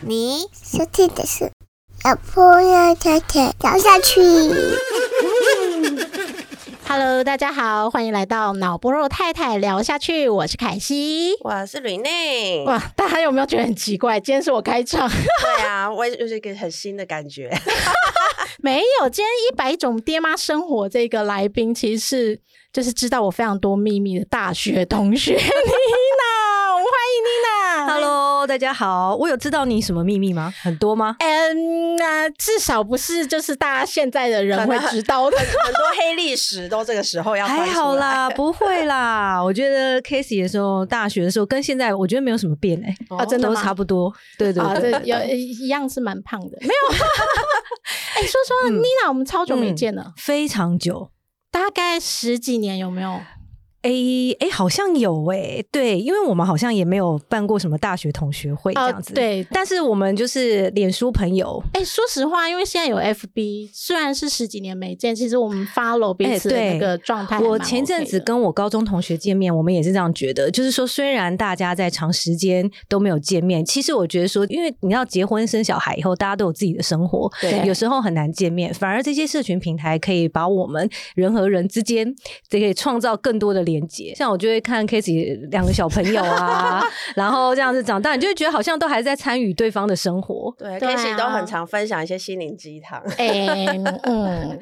[0.00, 1.50] 你收听的是
[2.04, 4.22] 老婆要太太聊下去。
[6.94, 11.32] Hello，大家好，欢迎来到脑波肉太太聊下去，我是凯西。
[11.40, 12.64] 我是 Rene。
[12.64, 14.20] 哇，大家有没有觉得很奇怪？
[14.20, 17.50] 今天是我开场，对啊，我也就是一个很新的感觉。
[18.60, 19.08] 没有。
[19.08, 22.38] 今天一百种爹妈生活这个来宾，其实是
[22.70, 27.86] 就是知道我非常多秘密的大学同学 Nina，我们欢迎 Nina。
[27.90, 29.14] Hello，大家好。
[29.16, 30.52] 我有知道你什么秘密吗？
[30.62, 31.16] 很多吗？
[31.20, 35.36] 嗯，那、至少不是就是大家现在的人会知道的。
[35.38, 39.40] 很多黑历史都这个时候要还好啦，不会啦。
[39.44, 44.12] 我觉得 Casey 的时候，大学的时候跟现在，我觉得没有什么变哎、都啊真的都差不多。
[44.38, 46.94] 对对啊，对这有一样是蛮胖的， 没有。
[48.14, 51.10] 哎、说实话、n i n a 我们超久没见了，非常久。
[51.50, 53.20] 大概十几年，有没有？
[53.82, 59.46] 诶诶，好像有诶，对，因为我们好像也没有办过什么大学同学会这哦样子，对。
[59.50, 82.14] 但是我们就是脸书朋友，哎、说实话，因为现在有 FB，虽然是十几年没见，其实我们 follow 彼此的那个状态 OK、我前阵子跟我高中同学见面，我们也是这样觉得，就是说，虽然大家在长时间都没有见面，其实我觉得说，因为你要结婚生小孩以后，大家都有自己的生活，对有时候很难见面，反而这些社群平台可以把我们人和人之间，
[82.48, 84.14] 这可以创造更多的连接。
[84.14, 86.82] 像我就会看 k a s e y 两个小朋友啊，
[87.16, 90.52] 然后这样子长大，你就会觉得好像都还在参与对方的生活。
[90.58, 93.00] 对对啊 k a s e y 都很常分享一些心灵鸡汤。
[93.18, 93.66] 哎、
[94.04, 94.58] 嗯，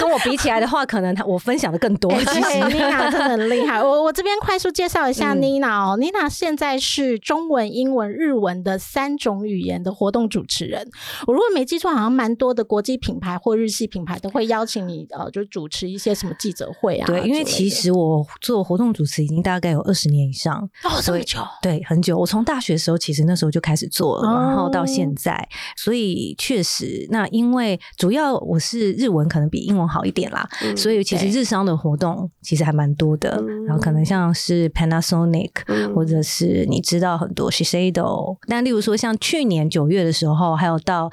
[0.00, 2.10] 跟我比起来的话，可能他我分享的更多。
[2.12, 3.82] 哎其实对， Nina 真的很厉害。
[3.82, 10.88] 我我这边快速介绍一下嗯 Nina 哦、n i n a 现在是中文、英文、日文的三种语言的活动主持人。
[11.26, 22.18] 我如果没记错，好像蛮多的国际品牌或日系品牌都会邀请你呃，就主持一些什么记者会啊对，因为其实我做活动主持已经大概有二十年以上，哦这所以么久，对，很久。
[22.18, 24.86] 我从大学的时候，其实那时候就开始做了，然后到哦。
[24.86, 33.30] 现在，所以确实，那因为主要我是日文可能比英文好一点啦，嗯所以其实日商的活动其实还蛮多的。
[33.40, 33.64] 嗯。
[33.64, 35.94] 然后可能像是 Panasonic，、嗯。
[35.94, 41.10] 或者是你知道很多 Shiseido，但例如说像去年九月的时候，还有到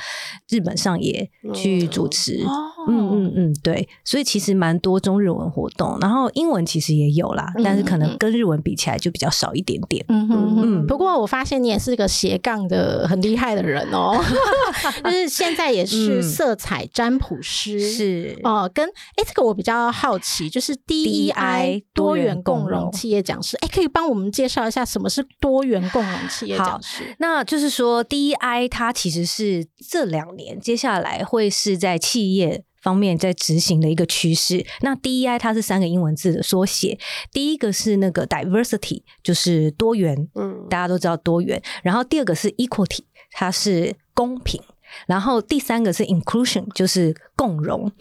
[0.50, 2.44] 日本上野去主持。
[2.46, 2.52] 哦。
[2.88, 10.06] 嗯嗯嗯，对，所以其实蛮多中日文活动，然后英文其实也有啦，但是可能跟日文比起来就比较少一点点。
[10.10, 10.88] 嗯哼哼，嗯。
[10.88, 14.22] 不过我发现你也是个斜杠的很厉害的人哦，
[15.04, 18.40] 就是现在也是嗯色彩占卜师，是。
[18.44, 27.16] 哦、跟哎，这个我比较好奇，就是 DEI 多元共融企业讲师，哎，可以帮我们介绍一下什么是多元共融企业好讲师？
[27.20, 32.64] 那就是说，DEI 它其实是这两年接下来会是在企业。
[32.82, 34.66] 方面在执行的一个趋势。
[34.82, 36.98] 那 DEI 它是三个英文字的缩写，
[37.32, 41.62] 第一个是那个 diversity，就是多元，嗯大家都知道多元。
[41.84, 43.02] 然后第二个是 equality，
[43.32, 44.62] 它是公平。
[45.06, 47.92] 然后第三个是 inclusion，就是共融。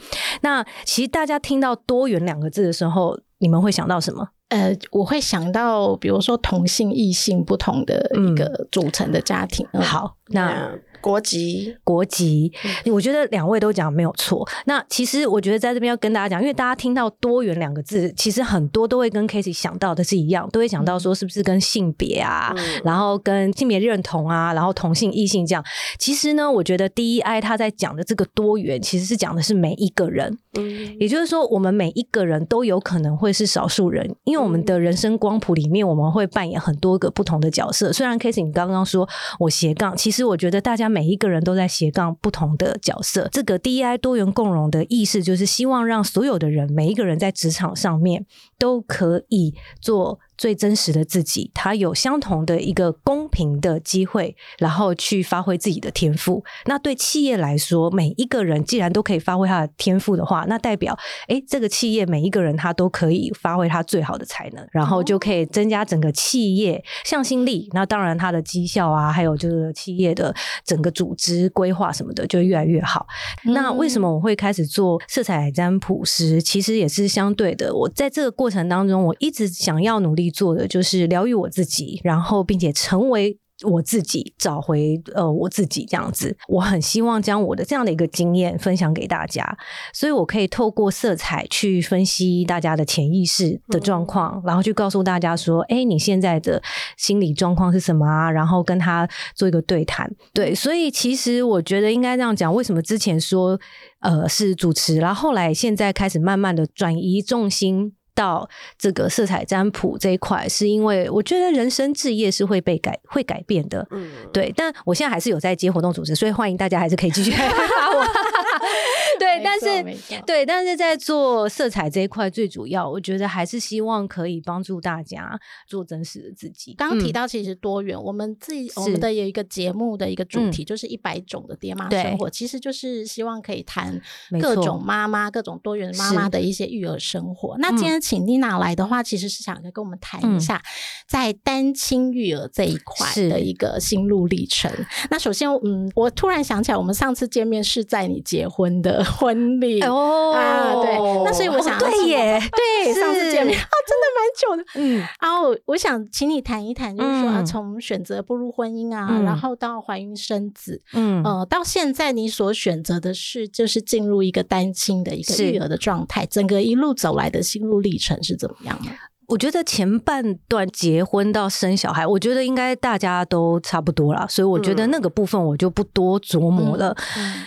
[0.41, 4.27] 那其实大家听到多元两个字的时候，你们会想到什么？
[4.49, 9.67] 呃，我会想到，比如说同性、异性不同的一个组成的家庭。
[9.75, 11.77] 嗯，好，那那国籍。
[11.85, 12.53] 国籍，
[12.87, 14.47] 我觉得两位都讲没有错。
[14.67, 22.81] 那其实我觉得在这边要跟大家讲，因为大家听到多元两个字，其实很多都会跟 Casey 想到的是一样，都会想到说是不是跟性别啊，嗯。
[22.85, 25.65] 然后跟性别认同啊，然后同性异性这样。
[25.99, 30.97] 其实呢，我觉得 DEI 他在讲的这个多元，其实是讲的是每一个人，嗯。
[30.99, 37.93] 也就是说，我们每一个人都有可能会是少数人，因为我们的人生光谱里面，我们会扮演很多个不同的角色。
[37.93, 43.29] 虽然 Casey 你刚刚说我斜杠，其实我觉得大家每一个人都在斜杠不同的角色。
[43.31, 48.27] 这个 DEI 多元共融的意思，就是希望让所有的人，每一个人在职场上面
[48.59, 50.19] 都可以做。
[50.39, 56.43] 最真实的自己，他有相同的一个公平的机会，然后去发挥自己的天赋。
[56.67, 60.97] 那对企业来说，每一个人既然都可以发挥他的天赋的话，那代表
[61.27, 67.69] 诶，这个企业每一个人他都可以发挥他最好的才能，然后就可以增加整个企业向心力。
[67.73, 70.33] 那当然，他的绩效啊，还有就是企业的
[70.65, 73.05] 整个组织规划什么的，就越来越好。
[73.43, 76.41] 那为什么我会开始做色彩占卜师？
[76.41, 77.75] 其实也是相对的。
[77.75, 83.39] 我在这个过程当中，我一直想要努力做的就是疗愈我自己，然后并且成为。
[83.67, 86.37] 我自己，找回呃我自己这样子。
[86.47, 89.45] 我很希望将我的这样的一个经验分享给大家，
[89.93, 96.63] 所以我可以透过色彩去分析大家的潜意识的状况，然后去告诉大家说，哎，你现在的
[96.97, 98.31] 心理状况是什么啊？
[98.31, 100.09] 然后跟他做一个对谈。
[100.33, 103.59] 对，所以其实我觉得应该这样讲，为什么之前说
[104.03, 107.95] 呃是主持，然后后来现在开始慢慢的转移重心。
[108.19, 114.53] 到这个色彩占卜这一块，是因为我觉得人生置业是会被改、会改变的，嗯，对。
[114.57, 118.05] 但我现在还是有在接活动组织，所以欢迎大家还是可以继续来发我。
[119.21, 126.75] 对，但是对，但是在做色彩这一块，最主要我觉得还是希望可以帮助大家做真实的自己。
[126.75, 134.01] 刚刚提到其实多元，我们自己我们的有一个节目的一个主题就是一百种的爹妈生活，其实就是希望可以谈
[134.41, 137.57] 各种妈妈、各种多元妈妈的一些育儿生活。
[137.59, 140.63] 那今天请妮娜来的话，其实是想跟我们谈一下
[141.07, 144.71] 在单亲育儿这一块的一个心路历程。
[145.11, 149.05] 那首先，嗯，我突然想起来，我们上次见面是在你结婚的。
[149.09, 149.81] 婚礼。
[149.83, 150.33] 哦。
[150.35, 152.41] 啊，对，那所以我想对耶，
[152.85, 153.59] 对，上次见面。
[153.59, 161.23] 啊，真的蛮久的，嗯，然后我想请你谈一谈，就是说啊从选择步入婚姻啊，然后到怀孕生子，嗯。
[161.25, 168.91] 呃，到现在你所选择的是就是进入一个单亲的一个育儿的状态，整个一路走来的心路历程是怎么样的？
[169.29, 176.97] 我觉得前半段结婚到生小孩，我觉得应该大家都差不多啦，所以我觉得那个部分我就不多琢磨了。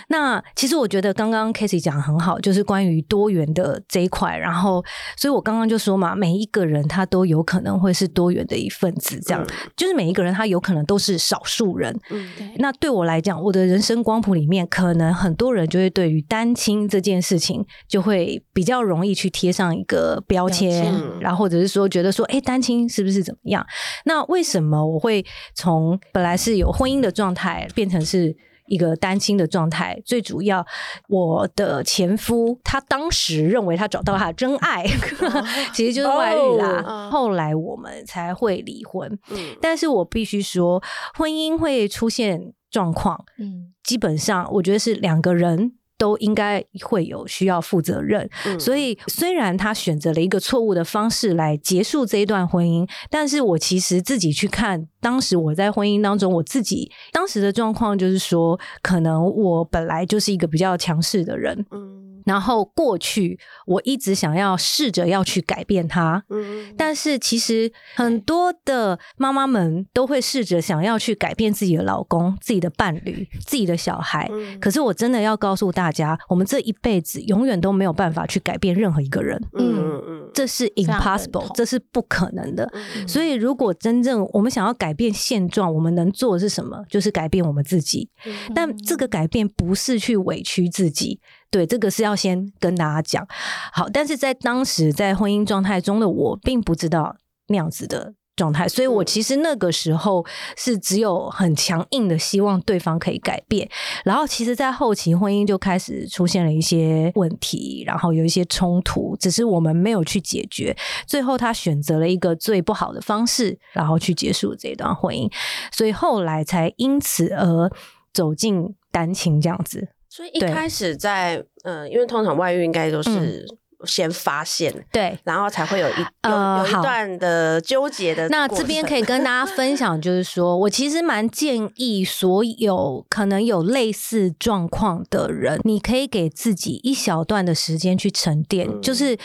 [0.06, 4.38] 那其实我觉得刚刚 k a s e y 讲的很好，就是关于多元的这一块。
[4.38, 4.82] 然后，
[5.16, 9.44] 所以我刚刚就说嘛，每一个人他都有可能会是多元的一份子，这样
[9.76, 11.92] 就是每一个人他有可能都是少数人。
[12.10, 21.71] 嗯，那对我来讲，我的人生光谱里面，可能很多人就会对于单亲这件事情，就会比较容易去贴上一个标签，然后或者是。
[21.72, 23.66] 说觉得说，哎，单亲是不是怎么样？
[24.04, 25.24] 那为什么我会
[25.54, 28.36] 从本来是有婚姻的状态变成是
[28.66, 30.00] 一个单亲的状态？
[30.04, 30.64] 最主要，
[31.08, 34.86] 我的前夫他当时认为他找到他的真爱，
[35.74, 37.08] 其实就是外遇啦。
[37.10, 39.18] 后来我们才会离婚。
[39.60, 40.82] 但是我必须说，
[41.18, 45.72] 婚姻会出现状况，嗯，基本上我觉得是两个人。
[46.02, 48.28] 都应该会有需要负责任，
[48.58, 62.11] 所以虽然他选择了一个错误的方式来结束这一段婚姻，但是我其实自己去看，当时我在婚姻当中，我自己当时的状况就是说，可能我本来就是一个比较强势的人，嗯。
[62.24, 74.30] 然后过去我一直想要试着要去改变他，嗯，但是其实很多的妈妈们都会试着想要去改变自己的老公、自己的伴侣、自己的小孩。
[74.60, 82.70] 可是我真的要告诉大家，我们这一辈子永远都没有办法去改变任何一个人，嗯嗯，这是 impossible，这是不可能的。
[83.06, 86.84] 所以如果真正我们想要改变现状，我们能做的是什么？
[86.88, 88.08] 就是改变我们自己。
[88.54, 91.20] 但这个改变不是去委屈自己。
[91.52, 93.24] 对，这个是要先跟大家讲。
[93.72, 97.14] 好，但是在当时在婚姻状态中的我，并不知道
[97.48, 100.24] 那样子的状态，所以我其实那个时候
[100.56, 103.68] 是只有很强硬的希望对方可以改变，
[104.02, 110.74] 然后其实，在后期婚姻就开始出现了一些问题，然后有一些冲突，只是我们没有去解决，
[111.06, 115.30] 最后他选择了一个最不好的方式，然后去结束这段婚姻，
[115.70, 117.70] 所以后来才因此而
[118.14, 119.90] 走进单亲这样子。
[120.14, 123.46] 所以一开始在嗯，因为通常外遇应该都是
[123.86, 128.28] 先发现，对，然后才会有一有有一段的纠结的。
[128.28, 138.82] 那这边可以跟大家分享，就是说我其实蛮建议所有可能有类似状况的人，你可以给自己一小段的时间去沉淀。
[138.82, 139.16] 就是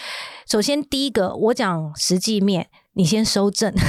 [0.50, 3.72] 首先第一个，我讲实际面，你先收正。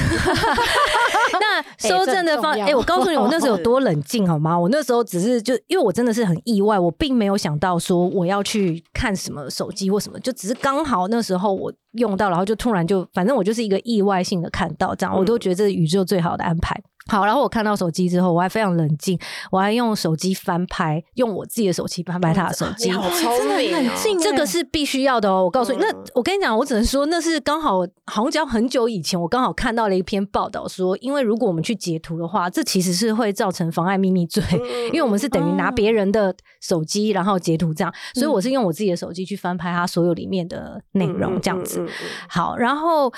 [1.41, 4.57] 那收正的方，哎，我告诉你，我那时候有多冷静好吗？
[4.57, 16.79] 我那时候只是就，因为我真的是很意外，我并没有想到说我要去看什么手机或什么，就只是刚好那时候我用到，然后就突然就，反正我就是一个意外性的看到这样，我都觉得这是宇宙最好的安排。
[17.09, 19.19] 好，然后我看到手机之后，我还非常冷静，
[19.51, 25.43] 我还用手机翻拍，用我自己的手机翻拍他的手机，好聪明，冷静，这个是必须要的哦。
[25.43, 34.43] 我告诉你，那我跟你讲，我只能说那是刚好，好像很久以前，我刚好看到了一篇报道说，因为如果我们去截图的话，这其实是会造成妨碍秘密罪，
[34.93, 41.83] 因为我们是等于拿别人的手机然后截图这样，所以我是用我自己的手机去翻拍他所有里面的内容这样子。
[42.27, 43.11] 好，然后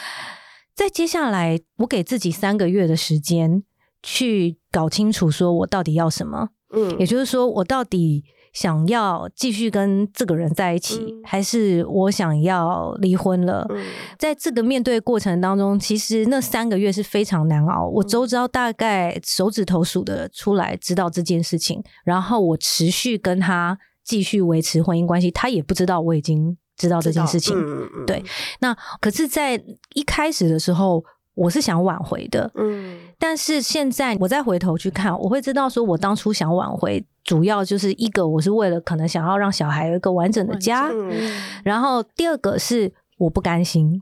[0.74, 3.64] 在接下来，我给自己三个月的时间。
[4.04, 6.50] 去搞清楚，说我到底要什么？
[6.74, 13.66] 嗯，也就是说，我到底想要继续跟这个人在一起，嗯还是我想要离婚了？
[13.70, 13.84] 嗯
[14.18, 17.86] 在这个面对过程当中，其实那三个月是非常难熬。
[17.88, 27.54] 我周遭大概手指头数的出来，知道这件事情，然后我持续跟他继续维持婚姻关系，他也不知道我已经知道这件事情。
[27.58, 28.24] 嗯嗯对，
[28.62, 29.62] 那可是，在
[29.94, 31.04] 一开始的时候，
[31.36, 33.00] 我是想挽回的，嗯。
[33.18, 41.32] 但是现在我再回头去看，我会知道说我当初想挽回，主要就是一个我是为了可能想要让小孩有一个完整的家，嗯。
[41.64, 44.02] 然后第二个是我不甘心，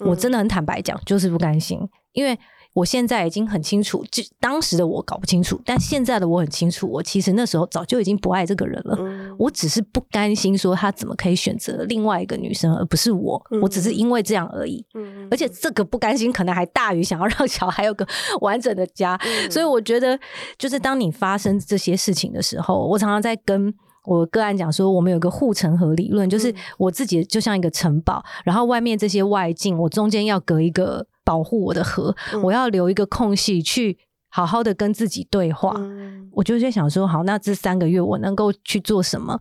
[0.00, 1.80] 嗯我真的很坦白讲，就是不甘心，
[2.12, 2.38] 因为
[2.76, 8.94] 我现在已经很清楚，就当时的我搞不清楚，但现在的我很清楚，我其实那时候早就已经不爱这个人了。
[9.00, 13.42] 嗯我只是不甘心，说他怎么可以选择另外一个女生，而不是我。
[13.50, 14.84] 嗯我只是因为这样而已。
[14.94, 18.06] 嗯而且这个不甘心，可能还大于想要让小孩有个
[18.42, 19.18] 完整的家。
[19.24, 20.18] 嗯所以我觉得，
[20.58, 23.72] 就是当你发生这些事情的时候，我常常在跟
[24.04, 33.98] 我个案讲说，我们有个护城河理论，就是嗯我自己就像一个城堡，然后外面这些外境，我中间要隔一个保护我的河，嗯我要留一个空隙去
[34.30, 35.74] 好好的跟自己对话。
[35.76, 36.06] 嗯
[36.36, 39.40] 我就在想说，好，那这三个月我能够去做什么？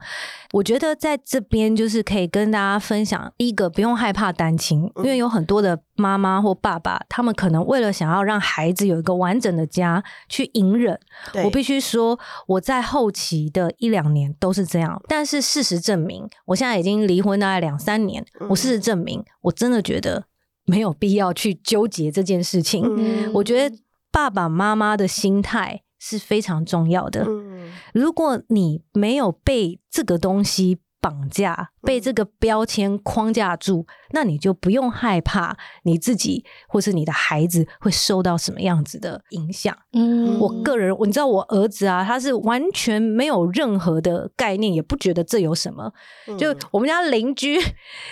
[0.53, 10.97] 我觉得在这边就是可以跟大家分享，第一个不用害怕单亲，因为有很多的妈妈或爸爸，他们可能为了想要让孩子有一个完整的家，去隐忍。
[11.43, 20.23] 我必须说，我在后期的一两年都是这样，但是事实证明，我现在已经离婚大概两三年，嗯我事实证明，我真的觉得
[20.65, 22.83] 没有必要去纠结这件事情。
[22.97, 23.75] 嗯我觉得
[24.11, 27.25] 爸爸妈妈的心态是非常重要的。
[27.27, 39.77] 嗯如果你没有被这个东西绑架，被这个标签框架住，那你就不用害怕你自己或是你的孩子会受到什么样子的影响。
[39.93, 45.91] 嗯我个人，你知道我儿子啊，他是完全没有任何的概念，也不觉得这有什么。
[46.39, 47.61] 就嗯我们家邻居，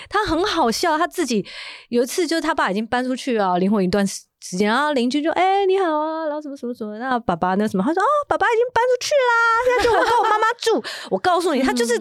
[0.08, 1.44] 他很好笑，他自己
[1.90, 9.34] 有一次就是他爸已经搬出去啊，灵魂一段时时间，然后邻居就哎、你好啊，然后什么什么什么，那爸爸那什么，他说哦爸爸已经搬出去啦，
[9.66, 10.84] 现在就我跟我妈妈住。
[11.10, 11.98] 我告诉你，他就是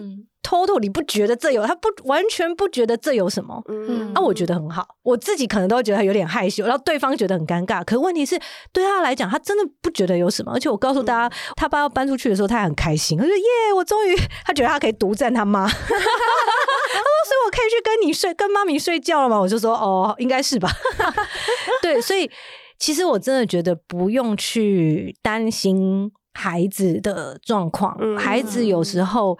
[0.53, 3.61] 嗯 total，你不觉得这有，他不完全不觉得这有什么。
[3.67, 7.83] 嗯啊，我觉得很好，我自己可能都会觉得有点害羞，然后对方觉得很尴尬。
[7.83, 8.39] 可问题是，
[8.71, 10.51] 对他来讲，他真的不觉得有什么。
[10.53, 15.65] 而且我告诉大家，他爸要搬出去的时候，他还很开心，他说：“耶，我终于，他觉得他可以独占他妈。
[15.67, 20.69] ”他说：“所以我可以去跟你睡，跟妈咪睡觉了吗？”我就说：“哦，应该是吧。
[21.81, 22.29] ”对，所以
[22.77, 29.37] 其实我真的觉得不用去担心孩子的状况，嗯孩子有时候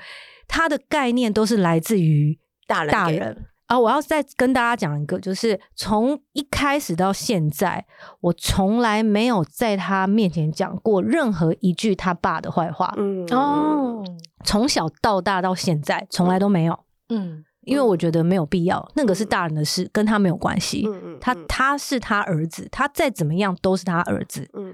[0.54, 3.46] 他的概念都是来自于大人大人。
[3.66, 7.84] 啊，我要再跟大家讲一个，就是从一开始到现在，
[8.20, 13.26] 我从来没有在他面前讲过任何一句他爸的坏话，嗯。
[13.32, 14.04] 哦，
[14.46, 16.78] 从小到大到现在，从来都没有，
[17.10, 17.44] 嗯。
[17.66, 20.84] 因为我觉得没有必要，那个是大人的事，跟他没有关系。
[20.86, 21.18] 嗯嗯。
[21.22, 24.74] 他他是他儿子，他再怎么样都是他儿子，嗯。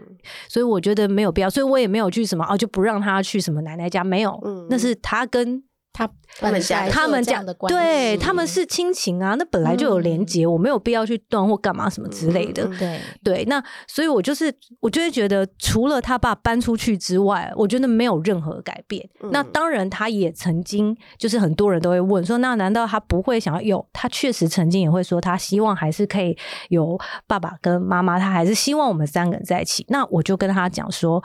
[0.50, 4.66] 所以我觉得没有必要，所以我也没有去什么哦，就不让他去什么奶奶家，没有，嗯。
[4.72, 12.66] 那是他跟他他们家他们讲的关系，对他们是亲情啊，那本来就有连结，我没有必要去断或干嘛什么之类的。
[12.78, 19.08] 对，对，那所以我就是我就会觉得，除了他爸搬出去之外，我觉得没有任何改变。
[19.22, 23.86] 嗯那当然，他也曾经就是很多人都会问说，那难道他不会想要有？
[23.92, 26.38] 他确实曾经也会说，他希望还是可以
[26.70, 29.86] 有爸爸跟妈妈，他还是希望我们三个人在一起。
[29.90, 31.22] 那我就跟他讲说，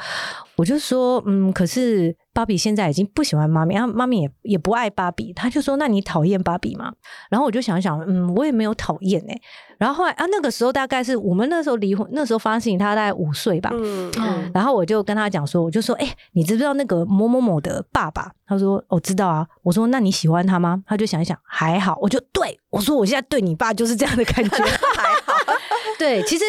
[0.57, 6.93] 我就说，嗯，可是芭比现在已经不喜欢妈咪，然后妈咪也也不爱芭比，他就说，那你讨厌芭比吗？
[7.31, 9.41] 然后我就想想，嗯，我也没有讨厌哎。
[9.79, 13.71] 然后后来啊，那个时候大概是我们那时候离婚，那时候发生事情，他大概五岁吧。
[13.73, 18.33] 嗯嗯然后我就跟他讲说，我就说，哎、你知不知道那个某某某的爸爸？
[18.47, 19.47] 他说，我、知道啊。
[19.63, 20.83] 我说，那你喜欢他吗？
[20.87, 21.97] 他就想一想，还好。
[22.01, 24.57] 我就对我说，我现在对你爸就是这样的感觉，
[24.97, 25.33] 还好，
[25.99, 26.45] 对，其实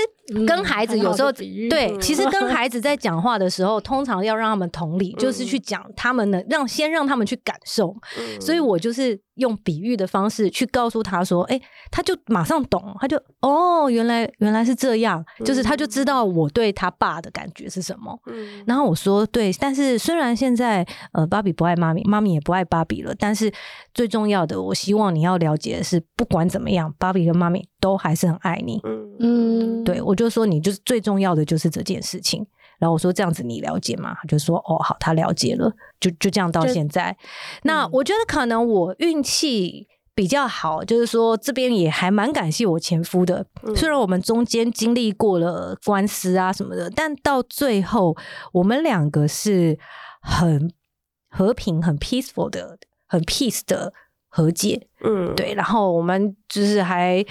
[0.47, 2.01] 跟孩子有时候、对，嗯。
[2.01, 7.95] 其实跟孩子在 讲话的时候，通常要让他们同理，就是去讲他们的，让先让他们去感受。
[8.17, 8.41] 嗯。
[8.41, 11.59] 所以我就是用比喻的方式去告诉他说，哎、
[11.91, 18.17] 他就马上懂，他就哦，原来原来是这样，就是他就知道我对他爸的感觉是什么。
[18.27, 18.63] 嗯。
[18.65, 23.51] 然后我说对，但是虽然现在呃芭比不爱妈咪，妈咪也不爱芭比了，但是
[23.93, 28.79] 最重要的，我希望你要了解的是，不管怎么样，芭比跟妈咪都还是很爱你。
[28.83, 29.05] 嗯。
[29.17, 32.45] 嗯，对我就说你就是最重要的就是这件事情。
[32.79, 34.15] 然后我说这样子你了解吗？
[34.21, 37.15] 他就说哦好，他了解了，就就这样到就现在。
[37.63, 39.87] 那嗯我觉得可能我运气。
[40.17, 43.45] 比较好，就是说这边也还蛮感谢我前夫的。
[43.63, 48.15] 嗯虽然我们中间经历过了官司啊什么的，但到最后
[48.53, 49.77] 我们两个是
[50.21, 50.71] 很
[51.27, 53.91] 和平、很 peaceful 的、很 peace 的
[54.29, 54.87] 和解。
[55.03, 57.21] 嗯，对，然后我们就是还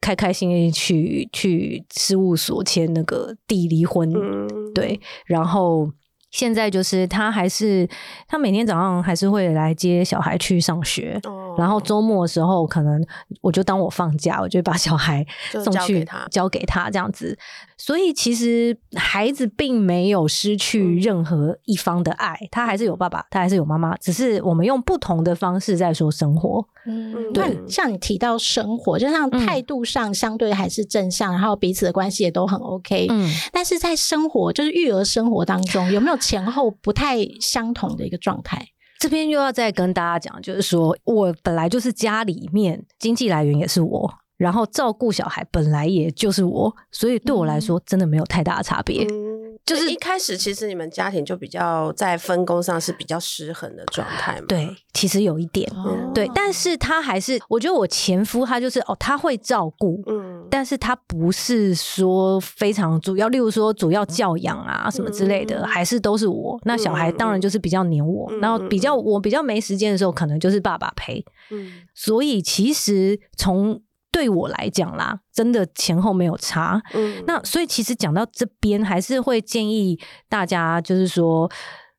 [0.00, 5.90] 开开心心去去事务所签那个地离婚，嗯，对，然后
[6.30, 7.88] 现在就是他还是
[8.28, 11.54] 他每天早上还是会来接小孩去上学，哦。
[11.56, 13.02] 然后周末的时候可能
[13.40, 16.28] 我就当我放假，我就把小孩送去交给他。
[16.30, 17.38] 交给他这样子，
[17.78, 26.66] 所以其实孩子并没有失嗯去任何一方的爱，他还是有爸爸，他还是有妈妈，只是我们用不同的方式在说生活。
[26.86, 33.06] 嗯，对像你提到生活，就像嗯态度上相对还是正向，然后彼此的关系也都很 OK。
[33.10, 38.66] 嗯，但是在生活，就是育儿生活当中，有没有前后不太相同的一个状态？
[38.98, 49.04] 这边又要再跟大家讲，就是说我本来就是家里面经济来源也是我，然后照顾小孩本来也就是我，所以对我来说真的没有太大的差别。
[49.04, 54.46] 嗯，就就是是一开始其实你们家庭就比较在分工上是比较失衡的状态嘛。
[54.48, 55.70] 对，其实有一点。
[55.74, 66.58] 哦对，但是他还是，我觉得我前夫他就是哦，他会照顾，嗯，但是他不是说非常主要，例如说主要教养啊什么之类的，嗯还是都是我。
[66.64, 71.24] 那小孩当然就是比较黏我，嗯然后比较我比较没时间的时候，可能就是爸爸陪。
[71.50, 73.80] 嗯所以其实从
[74.16, 76.80] 对我来讲啦，真的前后没有差。
[76.94, 81.50] 嗯那所以其实讲到这边，还是会建议大家，就是说，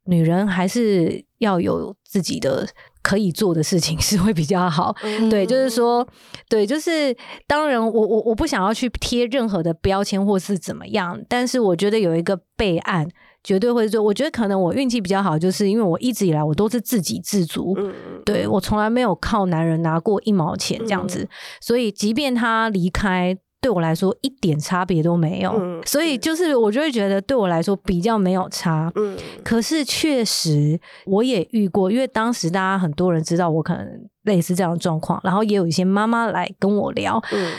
[0.06, 2.68] 女人还是要有自己的
[3.04, 4.96] 可以做的事情，是会比较好。
[5.04, 6.08] 嗯对，就是说，
[6.50, 13.08] 对，就是当然我，我我不想要去贴任何的标签或是怎么样，但是我觉得有一个备案，
[13.48, 14.04] 绝对会做。
[14.04, 17.94] 我觉得可能我运气比较好，就是因为我一直以来我都是自给自足，嗯
[18.26, 21.28] 对我从来没有靠男人拿过一毛钱这样子，嗯
[21.62, 23.38] 所以即便他离开。
[23.60, 28.90] 对我来说一点差别都没有，嗯所以就是我就会觉得对我来说比较没有差。
[28.96, 33.86] 嗯可是确实我也遇过，因为当时大家很多人知道我可能
[34.26, 37.52] 类似这样的状况，然后也有一些妈妈来跟我聊，嗯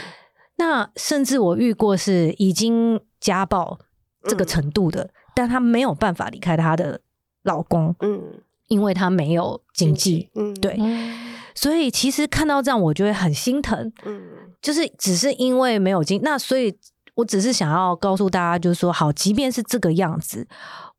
[0.56, 3.76] 那甚至我遇过是已经家暴
[4.22, 7.00] 这个嗯程度的，但她没有办法离开她的
[7.44, 8.20] 老公，嗯，
[8.66, 10.28] 因为她没有经济。
[10.34, 14.20] 嗯对嗯所以其实看到这样，我就会很心疼，嗯
[14.60, 16.76] 就是只是因为没有经，那所以
[17.14, 20.48] 我只是想要告诉大家，就是说，好，即便是这个样子，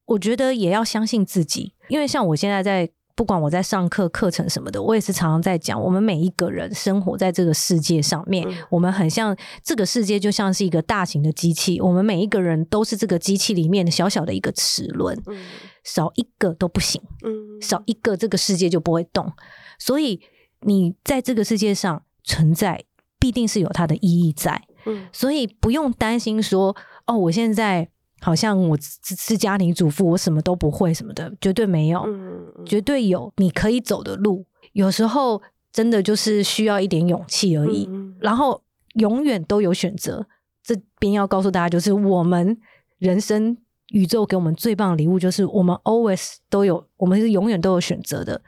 [0.05, 2.89] 我觉得也要相信自己，因为像我现在在。
[3.19, 15.37] 不管我在上课、课程什么的，我也是常常在讲，我们每一个人生活在这个世界上面，嗯我们很像这个世界就像是一个大型的机器，我们每一个人都是这个机器里面的小小的一个齿轮，嗯
[15.83, 17.01] 少一个都不行。
[17.25, 19.29] 嗯少一个，这个世界就不会动。
[19.77, 20.21] 所以
[20.61, 22.85] 你在这个世界上存在，
[23.19, 24.63] 必定是有它的意义在。
[24.85, 26.73] 嗯所以不用担心说，
[27.05, 27.89] 哦，我现在
[28.21, 34.45] 好像我是是家庭主妇，我什么都不会什么的，绝对没有，嗯绝对有你可以走的路。
[34.73, 37.87] 有时候真的就是需要一点勇气而已。
[37.89, 38.61] 嗯然后
[38.95, 40.27] 永远都有选择。
[40.61, 42.55] 这边要告诉大家，就是我们
[42.99, 48.39] 人生宇宙给我们最棒的礼物，就是我们 always 都有，我们是永远都有选择的。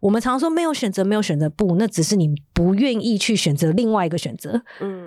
[0.00, 4.62] 我们常说没有选择，没有选择，不，那只是你不愿意去选择另外一个选择。
[4.80, 5.02] 嗯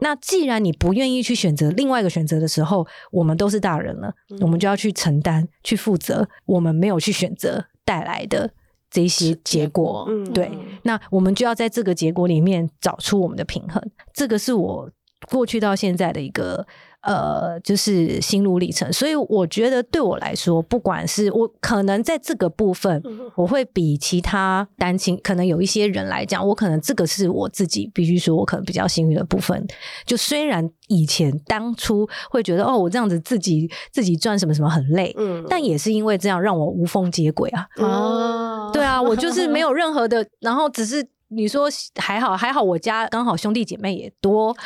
[0.00, 8.50] 那既然你不愿意去选择另外一个选择的时候，我们都是大人了，嗯我们就要去承担、去负责我们没有去选择带来的
[8.90, 10.06] 这一些结果。
[10.08, 10.50] 嗯对，
[10.82, 13.82] 那我们就要在这个结果里面找出我们的平衡。
[14.12, 14.90] 这个是我
[15.30, 16.66] 过去到现在的一个
[17.02, 18.92] 呃，就是心路历程。
[18.92, 29.66] 所以我觉得对我来说，不管是我可能在这个部分，嗯我会比其他单亲可能有一些人来讲，我可能这个是我自己必须说，我可能比较幸运的部分。
[30.04, 37.66] 就虽然以前当初会觉得哦，我这样子自己自己赚什么什么很累，嗯但也是因为这样让我无缝接轨啊。
[37.76, 44.56] 哦，对啊，我就是没有任何的，然后只是你说还好还好，我家刚好兄弟姐妹也多，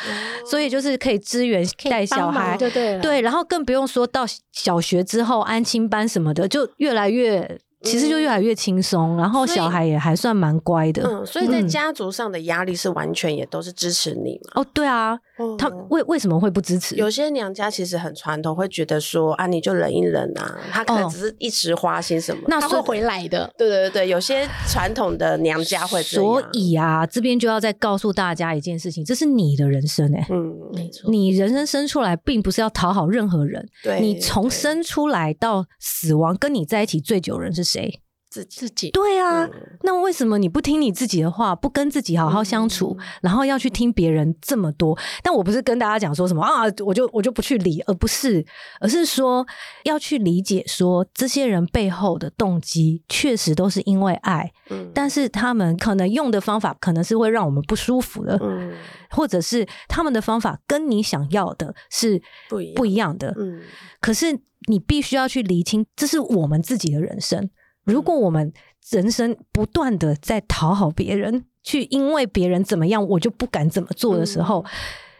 [0.49, 7.59] 所以就是可以支援带小孩，就对了对，然后更不用说到小学之后安亲班什么的，就越来越。
[7.85, 11.03] 其实就越来越轻松，然后小孩也还算蛮乖的。
[11.05, 14.61] 嗯，所以在嗯家族上的压力是完全也都是支持你嘛？
[14.61, 15.19] 哦，对啊，
[15.57, 16.95] 他哦为为什么会不支持？
[16.95, 22.43] 有些娘家其实很传统，会觉得说啊，你就忍一忍啊，他可能哦只是一时花心什么。
[22.47, 23.51] 那会回来的。
[23.57, 26.25] 对对对，有些传统的娘家会这样。
[26.25, 33.67] 所以啊，这边就要再告诉大家一件事情，这是你的人生哎、嗯，没错，你人生生出来，并不是要讨好任何人。
[33.83, 37.99] 对，你从生出来到死亡，跟你在一起最久的人是谁？
[38.33, 38.59] 自己。
[38.61, 44.97] 自己对啊，嗯那为什么你不听你自己的话，不跟自己好好相处，嗯然后要去听别人这么多？
[45.21, 48.43] 但我不是跟大家讲说什么啊，我就我就不去理，而不是，
[48.79, 49.45] 而是说
[49.83, 58.73] 要去理解说这些人背后的动机确实都是因为爱，嗯但是他们可能用的方法可能是会让我们不舒服的，嗯
[59.11, 62.19] 或者是他们的方法跟你想要的是
[62.49, 63.33] 不一样不一样的。
[63.37, 63.61] 嗯
[64.01, 67.49] 可是你必须要去厘清，这是我们自己的人生。
[67.85, 68.51] 如果我们
[68.89, 74.63] 人生不断的在讨好别人，去因为别人怎么样，我就不敢怎么做的时候，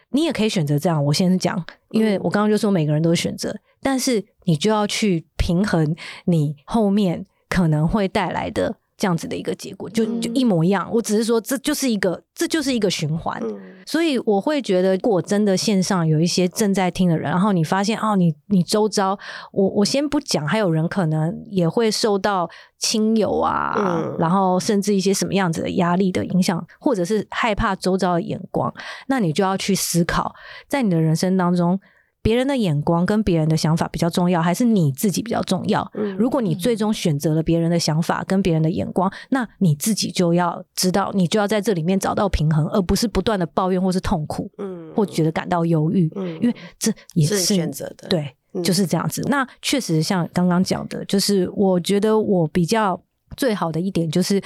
[0.09, 1.03] 你也可以选择这样。
[1.05, 5.95] 我先讲，因为我刚刚就说每个人都是选择，但是你就要去平衡
[6.25, 10.89] 你后面可能会带来的这样子的一个结果，就就一模一样。
[10.91, 13.39] 我只是说，这就是一个，这就是一个循环。
[13.43, 19.19] 嗯所以我会觉得，如果真的线上有一些正在听的人，然后你发现哦，你你周遭，
[19.51, 28.73] 我我先不讲，还有人可能也会受到亲友啊，嗯然后甚至一些什么样子的压力的影响，或者是害怕周遭的眼光，
[29.07, 30.33] 那你就要去思考，
[30.69, 31.77] 在你的人生当中，
[32.23, 35.87] 别人的眼光跟别人的想法比较重要，还是你自己比较重要？
[35.93, 49.21] 嗯如果你最终选择了别人的想法跟别人的眼光，那你自己就要知道，你就要在这里面找到平衡，而不是不断的抱怨或是痛苦，嗯或觉得感到忧郁，嗯因为这也是是选择的对，嗯就是这样子。
[49.27, 52.99] 那确实像刚刚讲的，就是我觉得我比较。
[53.35, 54.39] 最好的一点就是，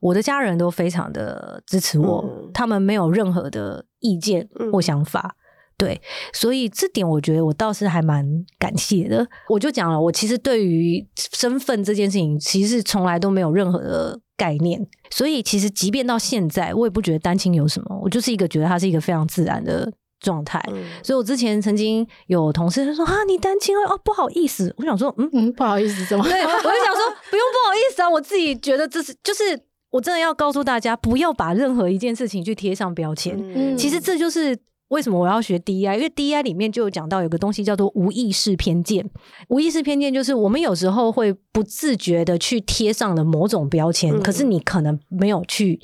[0.00, 5.36] 我的家人都非常的支持我，嗯他们没有任何的意见或想法。
[5.82, 6.00] 对，
[6.32, 8.24] 所以这点我觉得我倒是还蛮
[8.56, 9.26] 感谢的。
[9.48, 14.80] 我就讲了，我其实对于身份这件事情，其实从来都没有任何的概念。
[15.10, 20.62] 所以其实即便到现在，我也不觉得单亲有什么，我就是一个觉得它是一个非常自然的状态。
[20.68, 24.72] 嗯所以我之前曾经有同事他说啊，你单亲了哦，不好意思。
[24.78, 26.22] 我想说，嗯，嗯，不好意思，怎么？
[26.22, 29.42] 对，我就想说 不用不好意思啊，我自己觉得这是就是
[29.90, 33.36] 我真的要告诉大家，不要把任何一件事情去贴上标签。
[33.36, 34.56] 嗯其实这就是
[34.92, 39.08] 为什么我要学 DEI，因为 DEI 里面就有讲到有个东西叫做无意识偏见。
[39.48, 45.80] 无意识偏见就是我们有时候会不自觉的去贴上了某种标签，嗯可是你可能没有去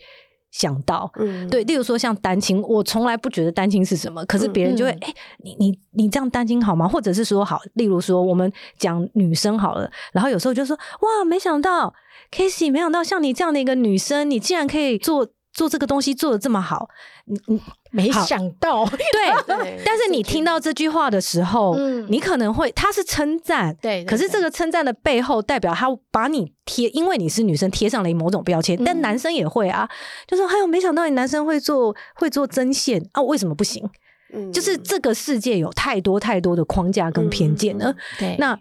[0.51, 1.11] 想到。
[1.19, 6.87] 嗯对，例如说像单亲，我从来不觉得单亲是什么，可是别人就会，嗯哎、你你你这样单亲好吗？
[6.87, 11.95] 或者是说好，例如说我们讲女生好了，然后有时候就说，哇，没想到
[12.31, 15.27] k a s e y 没想到像你这样的一个女生，你竟然可以做
[15.59, 16.89] 做这个东西做的这么好，
[17.25, 18.99] 你你 没想到，对。
[19.59, 28.79] 对 但是你听到这句话的时候，嗯你可能会，他是称赞，对对可是这个称赞的背后，代表他把你贴，因为你是女生，贴上了某种标签。
[28.85, 29.89] 但嗯男生也会啊，
[30.29, 33.91] 就说：“哎呦，没想到你男生会做会做针线啊，为什么不行？”
[34.33, 37.95] 嗯就是这个世界有太多太多的框架跟偏见了。
[38.19, 38.59] 对，那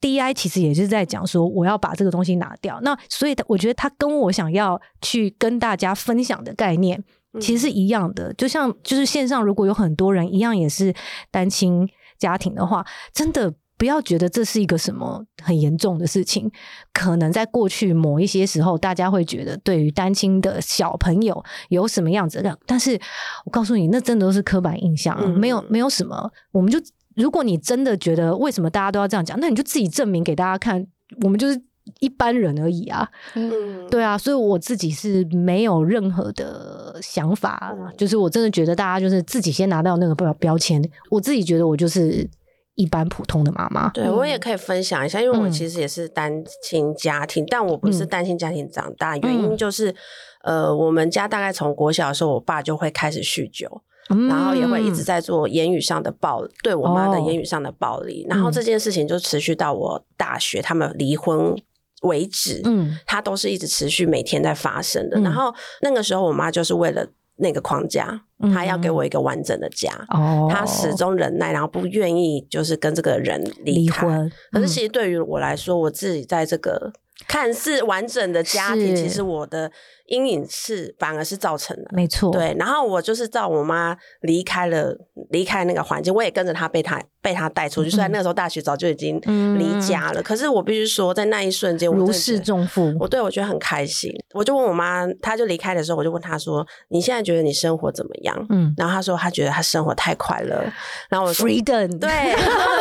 [0.00, 2.80] DI 其实也是在讲说，我要把这个东西拿掉。
[2.82, 7.02] 那所以我觉得他跟我想要去跟大家分享的概念，
[7.40, 8.32] 其实是一样的。
[8.34, 10.94] 就像就是线上如果有很多人一样也是
[11.30, 13.52] 单亲家庭的话，真的。
[13.80, 16.52] 不要觉得这是一个什么很严重的事情，
[16.92, 23.00] 可能在过去某一些时候，大家会觉得对于单亲的小朋友有什么样子的，但是
[23.46, 26.78] 我告诉你，那真的都是刻板印象，嗯没有没有什么，我们就
[27.20, 30.86] 如果你真的觉得为什么大家都要这样讲，那你就自己证明给大家看，
[31.22, 31.60] 我们就是
[32.00, 33.08] 一般人而已啊。
[33.34, 33.86] 嗯。
[33.90, 37.92] 对啊，所以我自己是没有任何的想法，嗯。
[37.96, 42.28] 就是我真的觉得大家就是自己先拿到那个标标签，我自己觉得我就是
[42.76, 43.88] 一般普通的妈妈。
[43.90, 45.50] 对，我也可以分享一下，因为我嗯。
[45.50, 48.08] 其实也是单亲家庭，但我不是嗯。
[48.08, 49.56] 单亲家庭长大，原因嗯。
[49.56, 49.94] 就是，
[50.44, 53.82] 呃，我们家大概从国小的时候，我爸就会开始酗酒，
[54.28, 55.04] 然后也会一直嗯。
[55.04, 58.52] 在做言语上的暴，对我妈的哦言语上的暴力，然后嗯。
[58.52, 61.54] 这件事情就持续到我大学他们离婚
[62.02, 65.18] 为止，嗯它都是一直持续每天在发生的。
[65.18, 69.90] 嗯然后那个时候，我妈就是为了那个框架，嗯她要给我一个完整的家。
[70.08, 74.68] 哦，她始终忍耐，然后不愿意就是跟这个人离婚，可是嗯。
[74.68, 76.92] 其实对于我来说，我自己在这个
[77.28, 79.70] 看似完整的家庭，其实我的
[80.06, 81.90] 阴影是反而是造成的。
[81.92, 84.96] 没错，对，然后我就是照我妈离开了，
[85.30, 87.90] 离开那个环境，我也跟着她被她被他带出去。
[87.90, 92.94] 虽然那个时候大学早就已经嗯离家了，可是我必须说，在那一瞬间，如释重负。
[92.98, 94.12] 我对我觉得很开心。
[94.32, 100.64] 我就问我妈，她就离开的时候，我就问她说：“你现在觉得你生活怎么样？”嗯然后她说她觉得她生活太快乐。
[101.08, 102.08] 然后我说，freedom，对，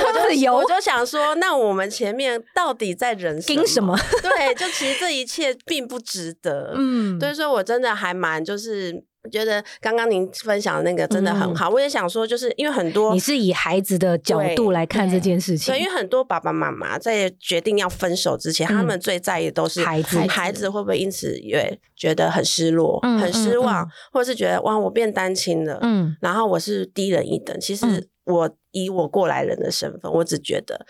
[0.07, 3.97] 我就自由我就想说，那我们前面到底在忍盯什么？
[4.21, 6.73] 对，就其实这一切并不值得。
[6.75, 27.55] 嗯，所以说我真的还蛮就是我觉得刚刚您分享的那个真的很好，我也想说，就是因为很多你是以孩子的角度来看这件事情，对，因为很多爸爸妈妈在决定要分手之前，他们最在意的都是孩子孩子会不会因此也觉得很失落、嗯很失望，或者是觉得哇，我变单亲了，嗯然后我是低人一等。
[27.59, 27.85] 其实
[28.25, 30.87] 我以我过来人的身份，我只觉得。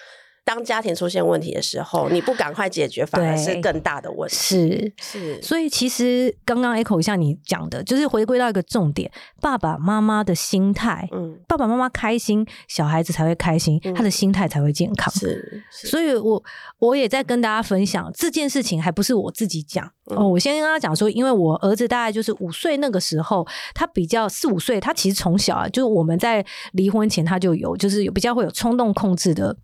[0.49, 4.35] 当家庭出现问题的时候，你不赶快解决，反而是对更大的问题。
[4.35, 4.93] 是。
[4.99, 15.13] 是，所以其实刚刚 echo 一下你讲的，就是回归到一个重点，爸爸妈妈的心态，嗯，爸爸妈妈开心，小孩子才会开心，嗯他的心态才会健康。
[15.13, 16.43] 是，是所以我
[16.79, 20.27] 我也在跟大家分享这件事情，还不是我自己讲、嗯哦。
[20.27, 29.55] 我先跟他讲说，因为我儿子大概就是五岁那个时候，他比较四五岁，他其实从小啊，就是我们在离婚前他就有，就是有比较会有冲动控制的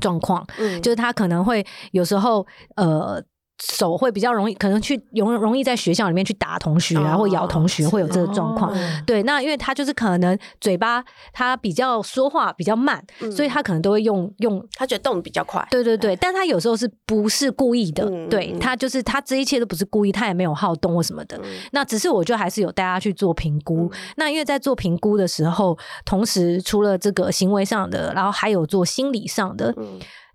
[0.00, 3.22] 状况，嗯就是他可能会有时候呃。
[3.60, 8.72] 手会比较容易，可能去容容易在学校里面去打同学啊，哦或咬同学，会有这个状况。
[8.72, 15.66] 哦对，那因为他就是可能嘴巴他比较说话比较慢，嗯所以他可能都会用用他觉得动得比较快。
[15.70, 18.04] 对对对，但他有时候是不是故意的？
[18.28, 21.36] 对他就是他这一切都不是故意，他也没有好动或什么的。
[21.38, 23.90] 嗯那只是我就还是有带他去做评估。
[23.92, 29.74] 嗯那因为在做评估的时候，同时除了这个行为上的，然后还有做心理上的。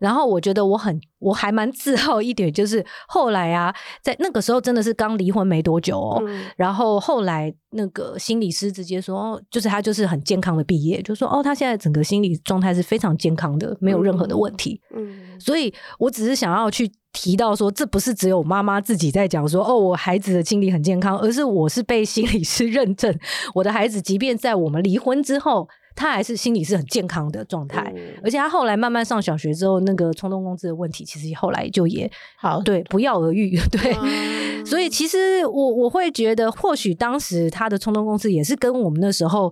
[0.04, 6.22] 嗯然后我觉得我很我还蛮自豪一点，就是后来啊，在那个时候真的是刚离婚没多久哦。
[6.28, 14.82] 嗯然后后来那个心理师直接说，哦，就是他就是很健康的毕业，就说哦，他现在整个心理状态是非常健康的，没有任何的问题。
[14.94, 23.18] 嗯所以我只是想要去提到说，这不是只有妈妈自己在讲说，哦，我孩子的心理很健康，而是我是被心理师认证，
[23.56, 27.92] 我的孩子即便在我们离婚之后，他还是心理是很健康的状态。
[27.96, 33.94] 嗯而且他后来慢慢上小学之后，那个冲动控制的问题，其实后来就也好对不药而愈， 对。
[34.02, 39.52] 嗯所以其实我我会觉得，或许当时他的冲动控制也是跟我们那时候。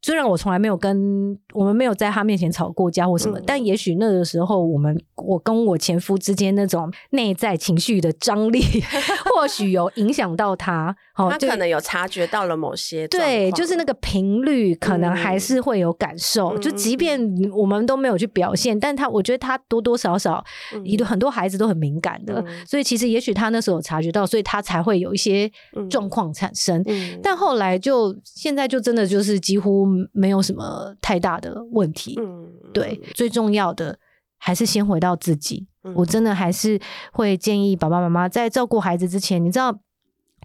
[0.00, 8.62] 虽然我从来没有跟我们没有在他面前吵过架或什么，嗯但也许那个时候我们我跟我前夫之间那种内在情绪的张力，
[9.34, 10.94] 或许有影响到他。
[11.16, 16.50] 哦，他可能有察觉到了某些对，就是那个频率，可能还是会有感受。
[16.56, 17.20] 嗯就即便
[17.52, 20.44] 我们都没有去表现，但他我觉得他多多少少，
[21.04, 26.80] 很多孩子都很敏感的，嗯所以其实也许他那时候有察觉到，所以他才会有一些嗯状况产生。
[26.86, 32.18] 嗯但后来就现在就真的就是几乎没有什么太大的问题。
[32.20, 33.98] 嗯对，最重要的
[34.38, 35.66] 还是先回到自己。
[35.84, 36.78] 嗯我真的还是
[37.12, 39.78] 会建议爸爸妈妈在照顾孩子之前，你知道。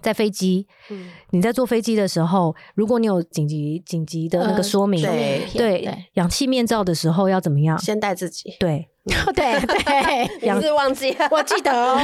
[0.03, 7.79] 在飞机，嗯你在坐飞机的时候，如果你有紧急紧急的那个呃说明，对对对氧气面罩的时候要怎么样？
[7.79, 8.87] 先戴自己，对，
[9.33, 11.97] 对 对， 你是忘记了， 我记得哦。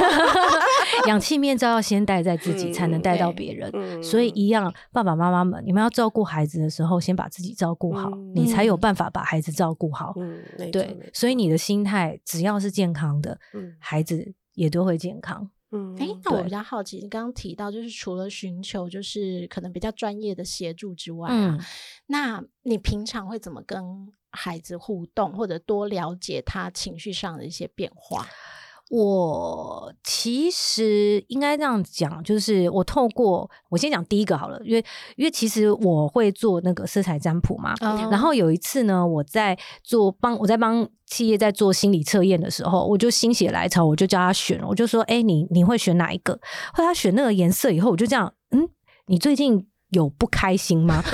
[1.06, 3.70] 氧气面罩要先戴在自己，嗯才能戴到对别人。
[3.74, 10.14] 嗯所以一样，爸爸妈妈们，你们要照顾孩子的时候，先把自己照顾好，嗯你才有办法把孩子照顾好。
[10.16, 15.50] 嗯，对所以你的心态只要是健康的，嗯孩子也都会健康。
[15.72, 21.60] 嗯哎，那我比较好奇，你刚刚提到就是除了寻求就是可能比较专业的协助之外啊，嗯
[22.06, 28.26] 那你平常会怎么跟孩子互动，或者多了解他情绪上的一些变化？
[28.90, 46.32] 我其实应该这样讲，就是我透过我先讲第一个好了，因为因为其实我会做那个色彩占卜嘛，哦然后有一次呢，我在做帮我在帮企业在做心理测验的时候，我就心血来潮，我就叫他选，我就说，哎、你你会选哪一个？
[46.74, 48.68] 后来他选那个颜色以后，我就这样，嗯，
[49.06, 51.00] 你最近有不开心吗？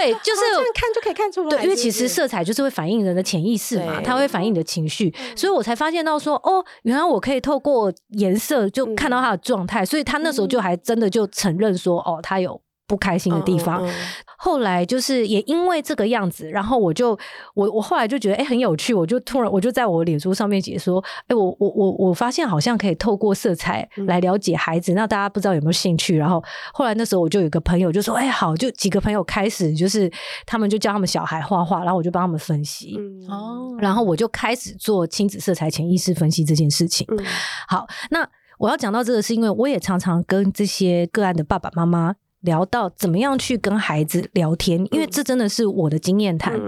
[0.00, 0.40] 对，就是。
[0.40, 13.84] 哦这样看就可以看出来，对，因为其实色彩就是会反映人的潜意识嘛，它会反映你的情绪，所以我才发现到说，哦，原来我可以透过颜色就看到他的状态，所以他那时候就还真的就承认说，哦，他有不开心的地方。
[13.84, 13.94] 嗯嗯
[14.42, 17.10] 后来就是也因为这个样子，然后我就
[17.52, 26.16] 我我后来就觉得哎、诶很有趣，我就突然我就在我脸书上面解说，哎、我我我我发现好像可以透过色彩来了解孩子，那大家不知道有没有兴趣？
[26.16, 30.10] 然后后来那时候我就有一个朋友就说，哎、好，就几个朋友开始就是
[30.46, 32.96] 他们就教他们小孩画画，然后我就帮他们分析。
[32.98, 37.06] 嗯哦，然后我就开始做亲子色彩潜意识分析这件事情。
[37.10, 37.22] 嗯
[37.68, 38.26] 好，那
[38.58, 46.60] 我要讲到这个，是因为我也常常跟这些个案的爸爸妈妈聊到怎么样去跟孩子聊天，因为这真的是我的经验谈。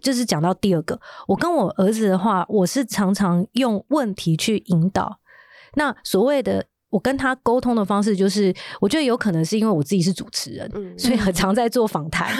[0.00, 5.18] 就是讲到第二个，我跟我儿子的话，我是常常用问题去引导。
[5.74, 6.66] 那所谓的。
[6.96, 12.26] 我跟他沟通的方式就是，我觉得有可能是因为我自己是主持人，嗯所以很常在做访谈。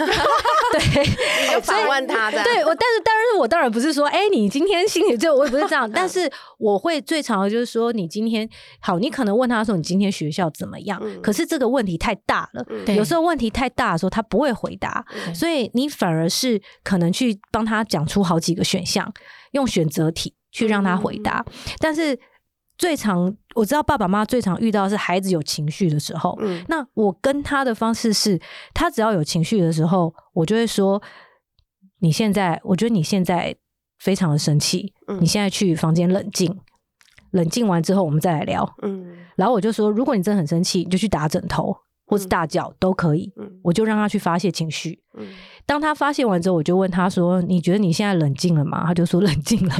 [0.71, 19.13] 对，你就访问他的，对我，但是当然是我当然不是说，哎、你今天心里就我也不是这样， 但是我会最常的就是说，你今天好，你可能问他说你今天学校怎么样，嗯可是这个问题太大了，嗯有时候问题太大的时候他不会回答，嗯所以你反而是可能去帮他讲出好几个选项，
[19.51, 21.45] 用选择题去让他回答，
[21.77, 22.17] 但是。
[22.77, 26.63] 最常我知道爸爸妈妈最常遇到是孩子有情绪的时候，嗯。
[26.67, 28.39] 那我跟他的方式是，
[28.73, 31.01] 他只要有情绪的时候，我就会说：
[31.99, 33.55] 你现在，我觉得你现在
[33.99, 35.19] 非常的生气，嗯。
[35.19, 36.59] 你现在去房间冷静，
[37.31, 38.75] 冷静完之后我们再来聊。
[38.83, 39.17] 嗯。
[39.35, 43.59] 然后我就说，如果你真的很生气，你就去打枕头或是大叫都可以，嗯。
[43.63, 45.01] 我就让他去发泄情绪。
[45.17, 45.27] 嗯
[45.67, 49.75] 当他发泄完之后，我就问他说：“你觉得你现在冷静了吗？”他就说：“冷静了。”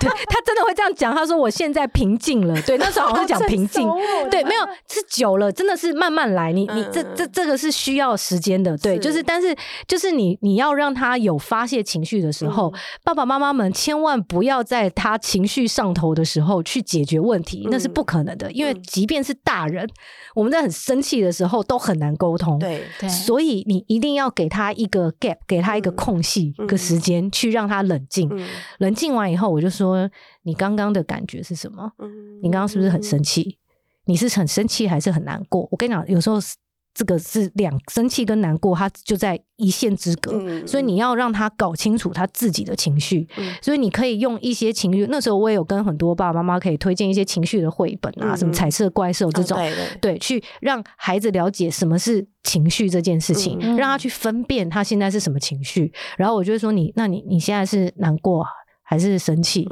[0.00, 3.88] 对他真的会这样讲，他说：“我现在平静了。”对，那时候好像是讲平静。
[4.30, 6.52] 对，没有是久了，真的是慢慢来。
[6.52, 9.54] 你你这嗯这这个是需要时间的，对，是就是但是
[9.88, 19.88] 就是你你要让他有发泄情绪的时候，嗯爸爸妈妈们千万不要在他情绪上头的时候去解决问题，那是不可能的，因为嗯即便是大人，
[20.36, 22.56] 我们在很生气的时候都很难沟通。
[22.60, 28.28] 对，对，所以你一定要给他一个 gap，给他一个嗯空隙、个时间，去让他冷静。
[28.32, 28.46] 嗯
[28.78, 30.08] 冷静完以后，我就说
[30.42, 31.92] ：“你刚刚的感觉是什么？
[31.98, 33.58] 嗯你刚刚是不是很生气？
[34.04, 36.56] 你是很生气还是很难过？”我跟你讲，有时候是
[36.98, 40.32] 这个是两生气跟难过，它就在一线之隔。
[40.34, 45.06] 嗯所以你要让他搞清楚他自己的情绪，嗯所以你可以用一些情绪。
[45.08, 55.92] 那时候我也有跟很多爸爸妈妈可以推荐一些情绪的绘本啊，嗯什么彩色怪兽这种，哦对对对，去让孩子了解什么是情绪这件事情，嗯让他去分辨他现在是什么情绪。
[56.16, 58.44] 然后我就会说你，那你你现在是难过
[58.82, 59.68] 还是生气？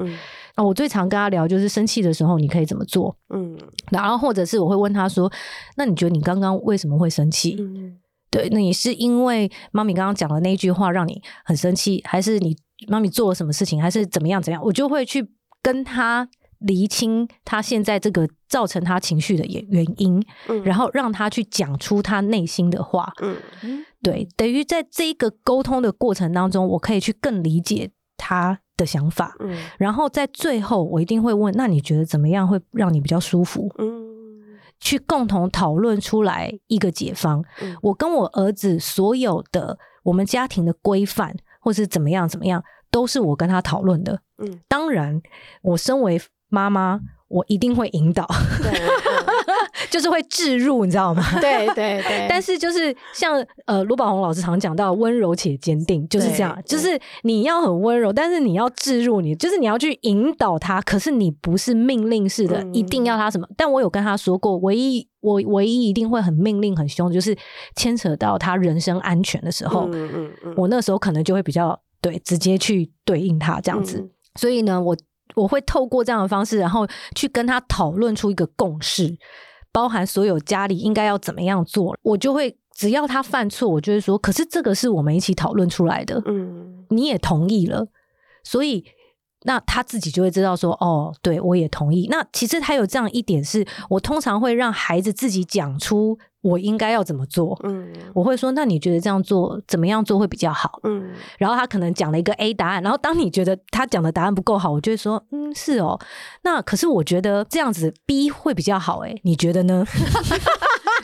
[0.56, 3.56] 嗯那我最常跟他聊就是生气的时候你可以怎么做，嗯
[3.90, 5.30] 然后或者是我会问他说，
[5.76, 7.56] 那你觉得你刚刚为什么会生气？
[7.58, 7.98] 嗯
[8.30, 12.56] 对，那你是因为妈咪刚刚讲的那一句话让你很生气，还是你
[12.88, 14.64] 妈咪做了什么事情，还是怎么样怎么样？
[14.64, 15.26] 我就会去
[15.62, 23.12] 跟他厘清他现在这个造成他情绪的原原因，嗯然后让他去讲出他内心的话。
[23.20, 23.36] 嗯
[24.02, 29.34] 对，等于在这一个沟通的过程当中，我可以去更理解他的想法。
[29.40, 33.72] 嗯然后在最后，我一定会问：那你觉得怎么样会让你比较舒服？
[33.78, 34.04] 嗯
[34.78, 37.42] 去共同讨论出来一个解方。
[37.62, 44.20] 嗯我跟我儿子所有的我们家庭的规范，或是怎么样怎么样，都是我跟他讨论的。
[44.38, 45.20] 嗯当然，
[45.62, 48.28] 我身为妈妈，我一定会引导，
[49.90, 51.22] 就是会置入，你知道吗？
[51.40, 63.46] 对对对， 但是就是像呃卢宝红老师常讲到温柔且坚定，就是这样，就是你要很温柔，但是你要置入你，就是你要去引导他，可是你不是命令式的，嗯一定要他什么。
[63.56, 67.36] 但我有跟他说过，唯一我唯一一定会很命令很凶，就是
[67.74, 73.98] 牵扯到他人身安全的时候，嗯嗯嗯我那时候可能就会比较对直接去对应他这样子。
[73.98, 74.94] 嗯所以呢，我
[75.34, 79.16] 我会透过这样的方式，然后去跟他讨论出一个共识，
[79.76, 81.94] 包含所有家里应该要怎么样做。
[82.00, 87.86] 我就会只要他犯错，我就会说，可是这个是我们一起讨论出来的，嗯你也同意了，
[88.42, 88.84] 所以。
[89.42, 92.08] 那他自己就会知道说，哦，对我也同意。
[92.10, 97.58] 那其实他有这样一点是，我通常会让孩子自己讲出我应该要怎么做。
[97.64, 100.78] 嗯我会说，那你觉得这样做怎么样做会比较好？
[100.84, 105.98] 嗯然后他可能讲了一个 A 答案，然后当你觉得他讲的答案不够好，我就会说，嗯，是哦，
[106.42, 109.84] 那可是我觉得这样子 B 会比较好，哎，你觉得呢？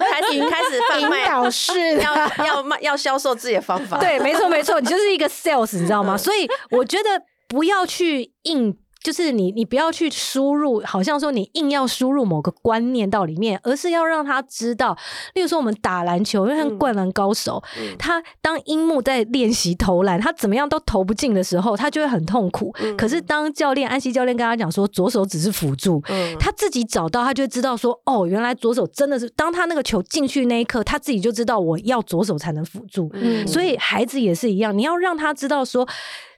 [0.02, 6.16] 开始开始贩引卖导式要要卖要销售自己的方法，对，没错没错，你就是一个 sales，你知道吗？
[6.18, 8.76] 所以我觉得不要去硬。
[9.02, 14.96] 就是你，你不要去输入，好像说你硬要输入某个观念到里面，而是要让他知道。
[15.34, 22.72] 例如说，我们打篮球，因为灌篮高手，嗯他当樱木在练习投篮，他怎么样都投不进的时候，他就会很痛苦。
[22.80, 33.10] 嗯可是当教练安西教练跟他讲说，左手只是辅助，嗯他自己找到，他就会知道说，哦，原来左手真的是，当他那个球进去那一刻，他自己就知道我要左手才能辅助。
[33.14, 35.88] 嗯所以孩子也是一样，你要让他知道说，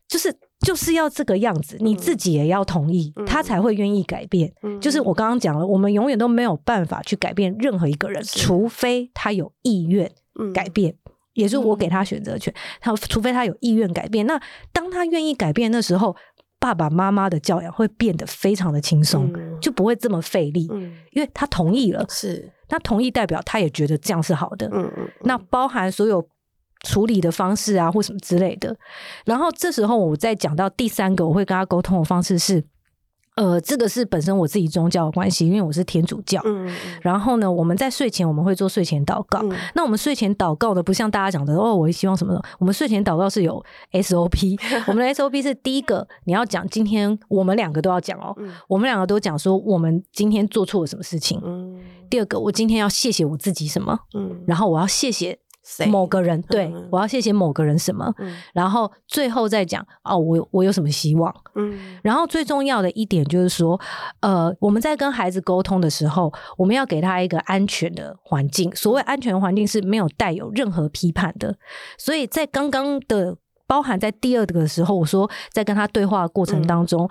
[0.09, 4.53] 就是就是要这个样子，你自己也要同意，嗯他才会愿意改变。
[4.62, 10.96] 嗯就是我刚刚讲了，我们永远都没有办法去改变任何一个人，除非他有意愿嗯改变。
[11.35, 14.24] 也是我给他选择权，他除非他有意愿改变。
[14.24, 14.40] 那
[14.72, 16.14] 当他愿意改变的时候，
[16.61, 22.07] 爸爸妈妈的教养会变得非常的轻松，嗯就不会这么费力，嗯因为他同意了。
[22.09, 24.68] 是他同意代表他也觉得这样是好的。
[24.72, 26.24] 嗯嗯那包含所有
[26.85, 28.77] 处理的方式啊，或什么之类的。
[29.25, 32.62] 然后这时候我再讲到第三个，我会跟他沟通的方式是，
[33.37, 36.40] 呃，这个是本身我自己宗教的关系，因为我是天主教。
[36.44, 39.40] 嗯嗯然后呢，我们在睡前我们会做睡前祷告。
[39.42, 42.40] 嗯那我们睡前祷告的，不像大家讲的哦，我希望什么的。
[42.61, 43.61] 我们睡前祷告是有
[43.92, 51.40] SOP， 我们的 SOP 是第一个，你要讲今天我们两个都要讲哦，嗯我们两个都讲说我们今天做错了什么事情。
[51.44, 61.34] 嗯第二个，我今天要谢谢我自己什么，嗯，然后我要谢谢谁某个人，对嗯我要谢谢某个人什么，嗯然后最后再讲哦，我有我有什么希望。
[61.55, 63.80] 嗯然后最重要的一点就是说，
[64.20, 68.74] 呃，我们在跟孩子沟通的时候，我们要给他一个安全的环境。
[68.74, 71.57] 所谓安全环境是没有带有任何批判的。
[71.97, 73.36] 所以在刚刚的
[73.66, 77.08] 包含在第二个的时候，我说在跟他对话的过程当中，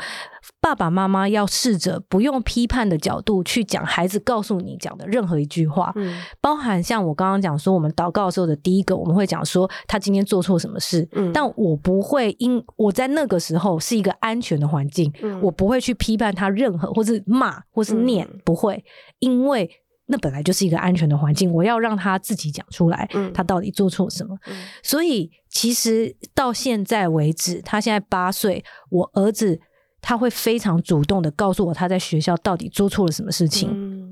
[0.61, 5.91] 爸爸妈妈要试着不用批判的角度去讲孩子告诉你讲的任何一句话。
[5.95, 18.83] 嗯包含像我刚刚讲说，我们祷告的时候的第一个，我们会讲说他今天做错什么事，嗯但我不会因我在那个时候是一个安全的环境，嗯我不会去批判他任何或是骂或是念，嗯不会，
[19.19, 19.69] 因为
[20.05, 24.37] 那本来就是一个安全的环境，我要让他自己讲出来，嗯他到底做错什么。
[24.47, 29.61] 嗯所以其实到现在为止，他现在八岁，我儿子
[30.01, 33.69] 他会非常主动的告诉我他在学校到底做错了什么事情。
[33.71, 34.09] 嗯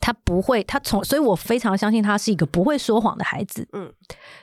[0.00, 3.66] 他不会，他从，所以我非常相信他是一个不会说谎的孩子。
[3.72, 3.90] 嗯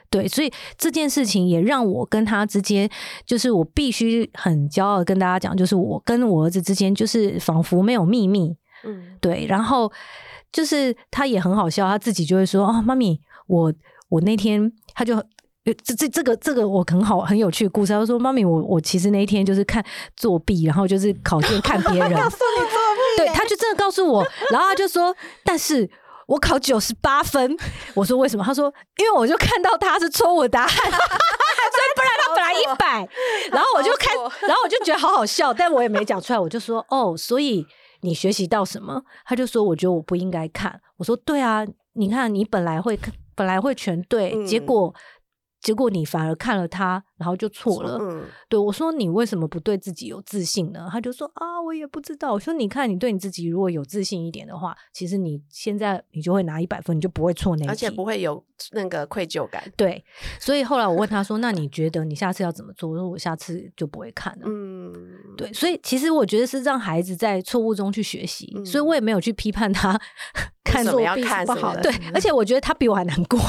[0.10, 2.90] 对，所以这件事情也让我跟他之间，
[3.28, 8.56] 就是我必须很骄傲的跟大家讲，就是我跟我儿子之间，就是仿佛没有秘密。
[8.84, 9.92] 嗯对，然后
[10.52, 13.72] 就是他也很好笑，他自己就会说：“哦，妈咪，我
[14.10, 15.24] 我那天他就。”
[15.66, 17.94] 呃这这这个这个我很好很有趣的故事。
[17.94, 19.84] 他说：“妈咪，我我其实那一天就是看
[20.18, 22.10] 作弊，然后就是考卷看别人。
[23.18, 25.88] 对，他就真的告诉我，然后他就说，但是
[26.26, 27.56] 我考九十八分。
[27.94, 28.44] 我说为什么？
[28.44, 33.10] 他说因为我就看到他是错误的答案， 所以不然他本来一百，
[33.52, 34.16] 然后我就看，
[34.48, 37.64] 然后我就觉得好好笑，但我也没讲出来，我就说哦，所以
[38.02, 39.04] 你学习到什么？
[39.26, 40.82] 他就说我觉得我不应该看。
[40.98, 44.92] 我说对啊，你看你本来会看，本来会全对，嗯结果。
[45.62, 47.98] 结果你反而看了他，然后就错了。
[48.02, 59.64] 嗯对我说：“你为什么不对自己有自信呢？”他就说：“啊，我也不知道。”我说：“你看，你对你自己如果有自信一点的话，其实你现在你就会拿一百分，你就不会错那一题，而且不会有那个愧疚感。
[59.78, 60.04] 对。
[60.40, 64.46] 所以后来我问他说：“那你觉得你下次要怎么做？”我说：“我下次就不会看了。
[64.46, 64.94] 嗯，
[65.38, 69.98] 对，所以其实我觉得是让孩子在错误中去学习，嗯所以我也没有去批判他
[70.66, 73.40] 看什么要作弊是不好对，而且我觉得他比我还难过。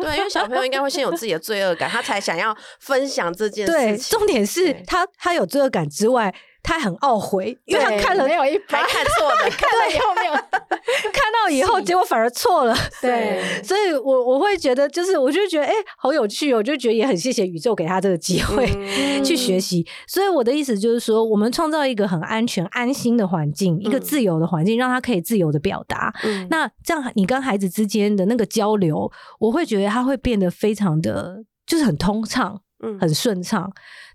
[0.00, 4.18] 对，因为小朋友应该会先有自己的罪恶感，他才想要分享这件，事情。
[4.18, 10.32] 重点是他他有罪恶感之外，他很懊悔，因为他看了没有一还，看错了， 看了以后没有，
[11.12, 12.76] 看到以后，结果反而错了。
[13.00, 16.58] 对所以我我会觉得，就是我就觉得，哎、好有趣哦！
[16.58, 19.86] 我就觉得也很谢谢宇宙给他这个机会、嗯 去学习。
[20.06, 26.14] 所以我的意思就是说，我们创造一个很安全、安心的环境，一个嗯自由的环境，让他可以自由的表达。
[26.24, 32.60] 嗯那这样，你跟孩子之间的那个交流，我会觉得他会变得非常的，就是很通畅。
[32.82, 33.70] 嗯很顺畅。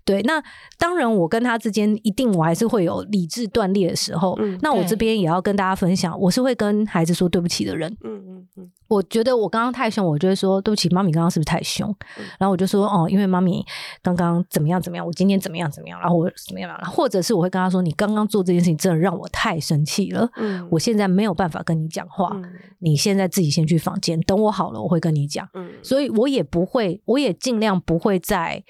[0.06, 0.42] 对，那
[0.78, 4.34] 当然，我跟他之间一定我还是会有理智断裂的时候。
[4.40, 7.94] 嗯那我这边也要跟大家分享，我是会跟孩子说对不起的人。
[8.04, 11.90] 嗯嗯嗯我觉得我刚刚太凶，我就会说对不起，妈咪刚刚是不是太凶？
[12.18, 13.64] 嗯然后我就说哦，因为妈咪
[14.00, 22.44] 刚刚怎么样怎么样，我今天怎么样怎么样，然后我怎么样，或者是我会跟他说，你刚刚做这件事情真的让我太生气了，嗯我现在没有办法跟你讲话，嗯
[22.78, 25.48] 你现在自己先去房间，等我好了，我会跟你讲。
[25.54, 28.62] 嗯所以我也不会，我也尽量不会在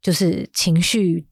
[0.00, 1.26] 就是情绪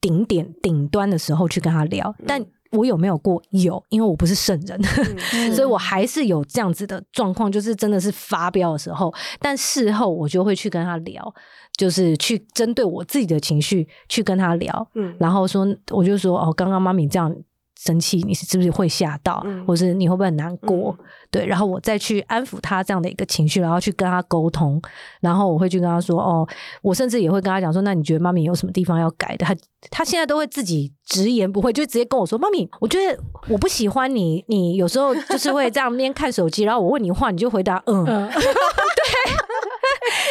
[0.00, 3.42] 顶点顶端的时候去跟他聊，但我有没有过？
[3.50, 4.78] 有，因为我不是圣人，
[5.32, 5.54] 嗯。
[5.54, 11.34] 所以我还是有这样子的状况，就是真的是发飙的时候，但事后我就会去跟他聊，
[11.78, 15.16] 就是去针对我自己的情绪去跟他聊，嗯。
[15.18, 17.34] 然后说，我就说哦，刚刚妈咪这样
[17.78, 20.94] 生气，你是不是会吓到，嗯或是你会不会很难过？
[20.98, 24.80] 嗯对，然后我再去安抚他这样的一个情绪，然后去跟他沟通，
[25.20, 26.48] 然后我会去跟他说，哦，
[26.80, 29.44] 我甚至也会跟他讲说，那你觉得妈咪有什么地方要改的？
[29.44, 29.54] 他
[29.90, 38.04] 他现在都会自己直言不讳，就直接跟我说，妈咪，我觉得我不喜欢你，你有时候就是会这样边看手机，然后我问你话，你就回答嗯。
[38.06, 38.30] 嗯，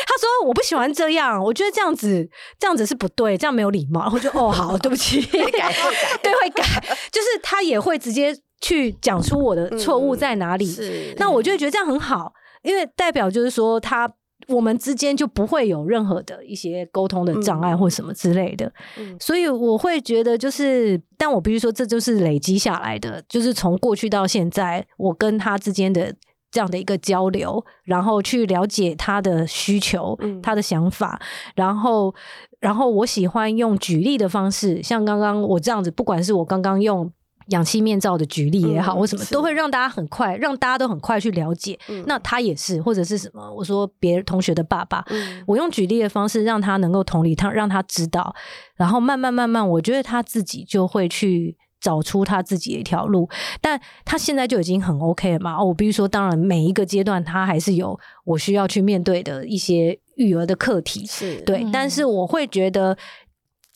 [0.05, 4.01] 他说我不喜欢这样，我觉得这样子这样子是不对，这样没有礼貌。
[4.01, 6.63] 然后我就哦好，对不起，会改会改对会改，
[7.11, 10.65] 就是他也会直接去讲出我的错误在哪里。
[10.65, 14.11] 是那我就会觉得这样很好，因为代表就是说他。
[14.49, 26.15] 我们之间就不会有任何的一些沟通的障碍嗯或什么之类的，嗯所以我会觉得就是，但我必须说，这就是累积下来的，就是从过去到现在，我跟他之间的
[26.52, 31.20] 这样的一个交流，然后去了解他的需求、嗯他的想法，
[31.56, 32.14] 然后，
[32.60, 37.12] 然后我喜欢用举例的方式，像刚刚我这样子，不管是我刚刚用。
[37.52, 41.80] 氧气面罩的举例也好，嗯或什么，都会让大家很快，让大家都很快去了解。
[41.88, 43.50] 嗯那他也是，或者是什么？
[43.50, 48.36] 我说别同学的爸爸，嗯我用举例的方式让他能够同理他，让他知道，
[48.76, 53.30] 然后慢慢慢慢，我觉得他自己就会去找出他自己的一条路。
[53.61, 55.57] 但他现在就已经很 OK 了嘛。
[55.57, 61.63] 哦，我必须说，当然每一个阶段他还是有我需要去面对的一些育儿的课题，是对。
[61.63, 62.97] 嗯但是我会觉得。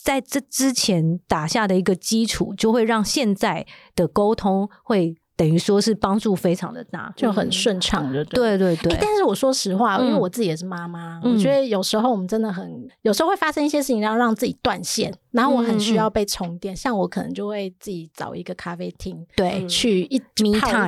[0.03, 7.11] 在这之前打下的一个基础，就会让现在的沟通会等于说是帮助非常的大。
[7.15, 16.75] 就很顺畅，的对对对欸，但是我说实话，因为嗯我自己也是妈妈，嗯我觉得有时候我们真的很，有时候会发生一些事情，然后让自己断线，然后我很需要被充电。
[16.75, 20.21] 像我可能就会自己找一个咖啡厅，对去一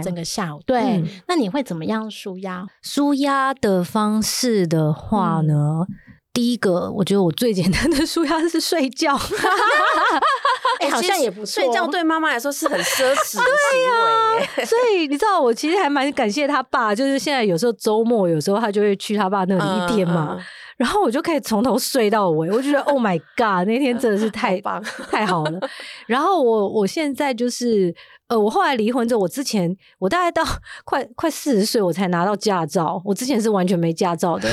[0.03, 0.61] 整个下午。
[0.67, 2.67] 对，嗯那你会怎么样舒压？
[2.83, 5.85] 舒压的方式的话呢，
[6.33, 9.15] 第一个我觉得我最简单的舒压是睡觉。
[10.81, 11.61] 哎、好像也不错。
[11.61, 14.65] 睡觉对妈妈来说是很奢侈的行为耶。
[14.65, 20.43] 所以你知道，我其实还蛮感谢他爸，就是现在有时候周末，有时候他就会去他爸那里一天嘛，嗯嗯
[20.75, 25.59] 然后我就可以从头睡到尾，我就觉得 Oh my God，那天真的是太 好棒太好了。
[26.07, 27.93] 然后我我现在就是
[28.27, 30.43] 呃，我后来离婚之后，我之前我大概到
[30.83, 34.49] 快快四十岁我才拿到驾照，我之前是完全没驾照的。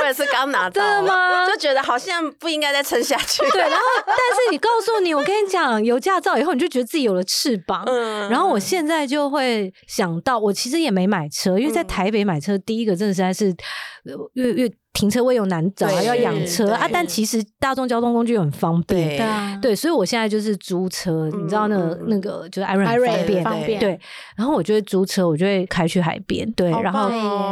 [0.00, 1.46] 我也是刚拿到，真的吗？
[1.46, 3.42] 就觉得好像不应该再撑下去。
[3.50, 7.84] 对，然后但是你告诉你，我跟你讲，有驾照以后，你就觉得自己有了翅膀。
[7.86, 8.28] 嗯。
[8.30, 11.86] 然后我现在就会想到，我其实也没买车，因为在嗯。
[11.90, 13.48] 台北买车，第一个真的实在是
[14.04, 16.88] 呃越越停车位又难找，对要养车啊。
[16.92, 19.08] 但其实大众交通工具又很方便。
[19.08, 19.16] 对。
[19.16, 23.80] 对啊，对，所以我现在就是租车，你知道那个那个就是 Iron 很 Iron 方便，方便。
[23.80, 24.00] 对。
[24.36, 27.08] 然后我就会租车，我就会开去海边，对，好然后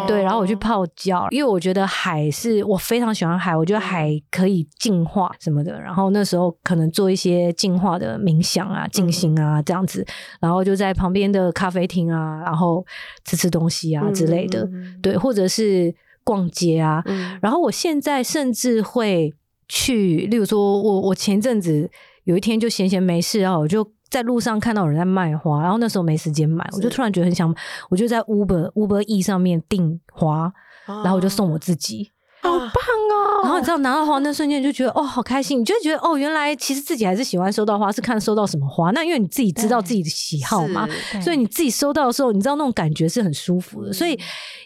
[0.07, 5.80] 对，然后我去泡脚，因为我觉得海是我非常喜欢海，我觉得海可以净化什么的。
[5.80, 10.05] 然后那时候可能做一些净化的冥想啊、静心啊这样子，
[10.41, 12.84] 然后就在旁边的咖啡厅啊，然后
[13.24, 14.99] 吃吃东西啊之类的，嗯。
[15.01, 15.95] 对，或者是
[16.29, 17.03] 逛街啊。
[17.07, 19.33] 嗯然后我现在甚至会
[19.66, 21.91] 去，例如说我我前阵子
[22.24, 27.55] 有一天就闲闲没事啊，我就在路上看到有人在卖花，然后那时候没时间买，我就突然觉得很想，
[27.89, 30.53] 我就在 Uber Uber E 上面订花，
[30.87, 32.11] 然后我就送我自己。
[32.43, 33.41] 好棒哦！
[33.43, 38.91] 然后你知道拿到花那瞬间就觉得哦好开心，你就会觉得哦原来其实自己还是喜欢收到花，是看收到什么花。
[38.93, 40.89] 那因为你自己知道自己的喜好嘛，
[41.22, 43.91] 所以你自己收到的时候，你知道那种感觉是很舒服的。
[43.91, 44.18] 嗯所以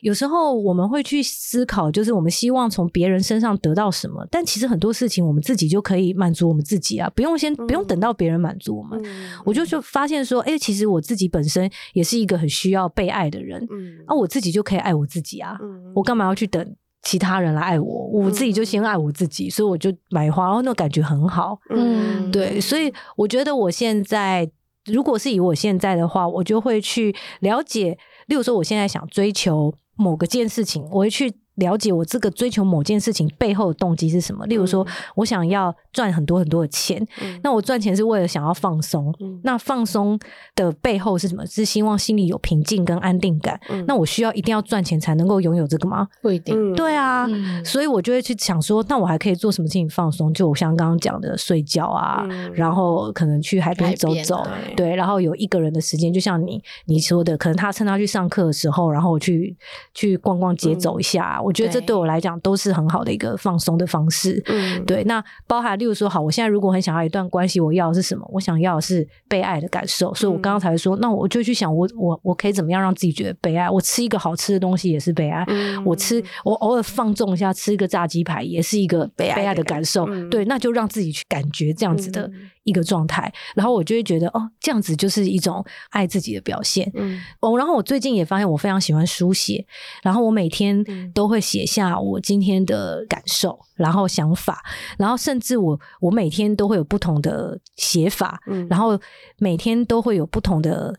[0.03, 9.01] 有时候我们会去思考，就是我们希望从别人身上得到什么，但其实很多事情我们自己就可以满足我们自己啊，不用先不用等到别人满足我们。
[9.05, 18.07] 嗯我就就发现说，哎、其实我自己本身也是一个很需要被爱的人，嗯啊，我自己就可以爱我自己啊，嗯我干嘛要去等其他人来爱我？
[18.07, 21.59] 我自己就先爱我自己，所以我就买花，然后那种感觉很好。
[21.71, 24.49] 嗯对，所以我觉得我现在，
[24.87, 34.45] 如果是以我现在的话，我就会去了解，例如说我现在想追求某个件事情，我会去了解我这个追求某件事情背后的动机是什么。
[34.47, 40.19] 例如说，我想要赚很多很多的钱，嗯那我赚钱是为了想要放松，嗯那放松
[40.55, 41.45] 的背后是什么？
[41.47, 43.61] 是希望心里有平静跟安定感。
[43.69, 46.09] 嗯那我需要一定要赚钱才能够拥有这个吗？
[46.23, 46.55] 不一定。
[46.57, 50.33] 嗯对啊，嗯所以我就会去想说，那我还可以做什么事情放松？
[50.33, 54.43] 就我像刚刚讲的睡觉啊，嗯然后可能去海边走走，
[54.75, 59.55] 对对，然后有一个人的时间，就像你你说的，可能他趁他去上课的时候，然后我去
[59.93, 64.43] 去逛逛街嗯走一下，我觉得这对对我来讲都是很好的一个放松的方式。
[64.47, 68.29] 嗯对，那包含例如说，好，我现在如果很想要一段关系，我要的是什么？
[68.33, 73.69] 我想要的是被爱的感受，所以我刚刚才会说，那我就去想我，我我可以怎么样让自己觉得被爱？
[73.69, 80.07] 我吃一个好吃的东西也是被爱，嗯我吃我偶尔放纵一下，吃一个炸鸡排也是一个被爱的感受。
[80.07, 86.91] 嗯对，那就让自己去感觉这样子的嗯一个状态，然后我就会觉得哦，这样子就是一种爱自己的表现。
[86.95, 89.67] 嗯哦，然后我最近也发现我非常喜欢书写，
[90.03, 94.63] 然后我每天嗯都会写下我今天的感受，然后想法，
[94.99, 98.99] 然后甚至我我每天都会有不同的写法，嗯然后
[99.39, 100.95] 每天都会有不同的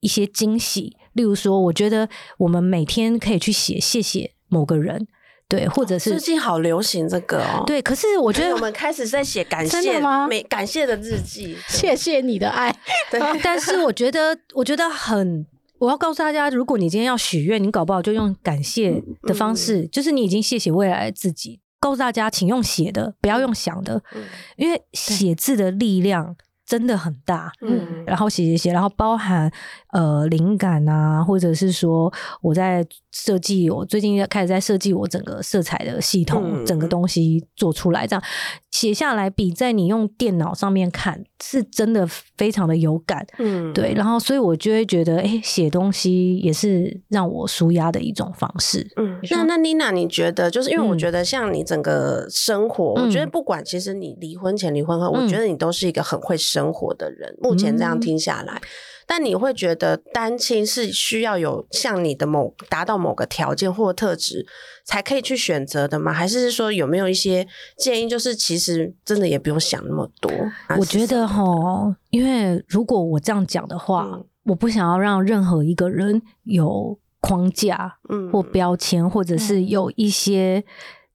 [0.00, 0.96] 一些惊喜。
[1.14, 5.08] 例如说，我觉得我们每天可以去写谢谢某个人，
[5.48, 7.64] 对，或者是最近好流行这个哦。
[7.66, 7.80] 对。
[7.80, 12.70] 可是我觉得我我们开始在写感真谢的吗每感谢的日记，谢谢你的爱，
[13.10, 15.46] 对 但是我觉得，我觉得很。
[15.78, 21.60] 我要告诉大家，如果你今天要许愿，你搞不好就用感谢的方式，就是你已经谢谢未来的自己。
[21.78, 24.24] 告诉大家，请用写的，不要用想的，嗯
[24.56, 26.34] 因为写字的力量
[26.68, 27.50] 真的很大。
[27.62, 28.04] 嗯。
[28.06, 29.50] 然后写写写，然后包含
[29.92, 32.12] 呃灵感啊，或者是说
[32.42, 36.66] 我在设计，我最近要开始在设计我整个色彩的系统，嗯。
[36.66, 38.22] 整个东西做出来，这样。
[38.70, 42.06] 写下来比在你用电脑上面看是真的
[42.36, 43.26] 非常的有感。
[43.38, 43.72] 嗯。
[43.72, 48.86] 对，然后所以我就会觉得，哎，写东西也是让我舒压的一种方式。
[48.96, 50.98] 嗯，那那妮娜，你觉得就是因为我嗯。
[50.98, 53.30] 觉得像你整个生活，我觉得嗯。
[53.30, 55.28] 不管其实你离婚前、离婚后，我嗯。
[55.28, 57.36] 觉得你都是一个很会生活的人。
[57.40, 58.60] 目前这样嗯听下来，
[59.06, 64.46] 但你会觉得单亲是需要有像你的某达到某个条件或特质
[64.84, 66.12] 才可以去选择的吗？
[66.12, 67.46] 还是说有没有一些
[67.76, 70.30] 建议，就是其实真的也不用想那么多？
[70.78, 80.64] 我觉得哈，因为如果我这样讲的话，嗯我不想要让任何一个人有框架嗯或标签，或者是嗯有一些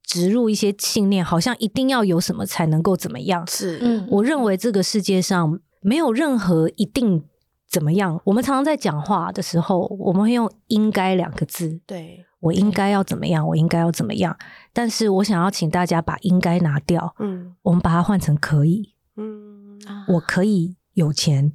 [0.04, 3.46] 植入一些信念，好像一定要有什么才能够怎么样。
[3.48, 7.24] 是嗯，我认为这个世界上没有任何一定
[7.68, 8.22] 怎么样。
[8.26, 11.80] 我们常常在讲话的时候，我们会用“应该”两个字。
[11.88, 13.48] 对，我应该要怎么样？
[13.48, 14.38] 我应该要怎么样？
[14.72, 18.94] 但是我想要请大家把“应该”拿掉，嗯我们把它换成“可以”。
[19.18, 21.54] 嗯啊我可以有钱，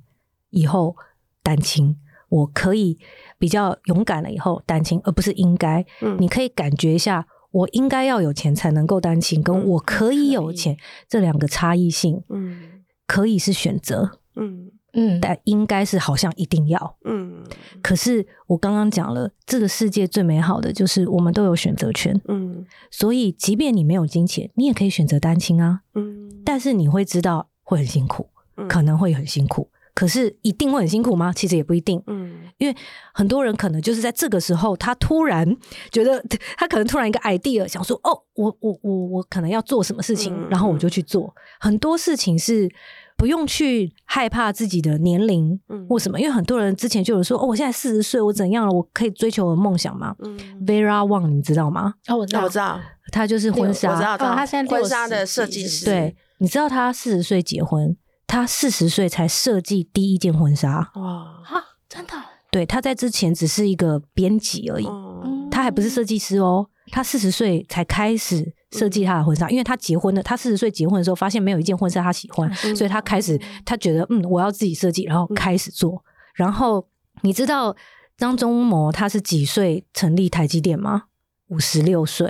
[0.50, 0.96] 以后
[1.42, 1.94] 单亲；
[2.28, 2.98] 我可以
[3.38, 5.84] 比较勇敢了以后单亲，而不是应该。
[6.00, 10.76] 嗯你可以感觉一下，我应该要有钱才能够单亲，跟嗯我可以有钱
[11.08, 16.96] 这两个差异性，嗯可以是选择，嗯嗯，但应该是好像一定要。
[17.04, 17.42] 嗯
[17.82, 25.80] 可是我刚刚讲了，这个世界最美好的就是我们都有选择权，嗯所以即便你没有金钱，你也可以选择单亲啊。
[25.94, 29.70] 嗯，但是你会知道会很辛苦，嗯可能会很辛苦。
[29.98, 31.32] 可是一定会很辛苦吗？
[31.34, 32.76] 其实也不一定，嗯因为
[33.12, 35.44] 很多人可能就是在这个时候，他突然
[35.90, 36.24] 觉得
[36.56, 41.34] 他可能突然一个 idea 想说，哦，我我我我可能要做什么事情，嗯然后我就去做。
[41.58, 42.70] 很多事情是
[43.16, 48.72] 不用去害怕自己的年龄嗯或什么，因为很多人之前就有说，哦，我现在四十岁，我怎样了？
[48.72, 51.94] 我可以追求我的梦想吗嗯，？Vera Wang，你知道吗？
[52.06, 52.80] 哦，我知道，那我知道，
[53.10, 57.96] 她就是婚纱，我知道，知道哦他现在婚纱的设计师，对，你知道她四十岁结婚，
[58.28, 60.88] 她四十岁才设计第一件婚纱。
[60.94, 62.22] 哇，啊，真的哦，
[62.52, 66.68] 对，她在之前只是一个编辑而已，嗯她还不是设计师哦。
[66.90, 70.22] 他四十岁才开始设计他的婚纱，因为他结婚了。
[70.22, 76.02] 他四十岁结婚的时候，发现没有一件婚纱他喜欢，嗯所以他开始，他觉得嗯，我要自己设计，然后开始做。
[76.32, 76.86] 然后
[77.20, 77.76] 你知道
[78.16, 81.02] 张忠谋他是几岁成立台积电吗？
[81.48, 82.26] 五十六岁，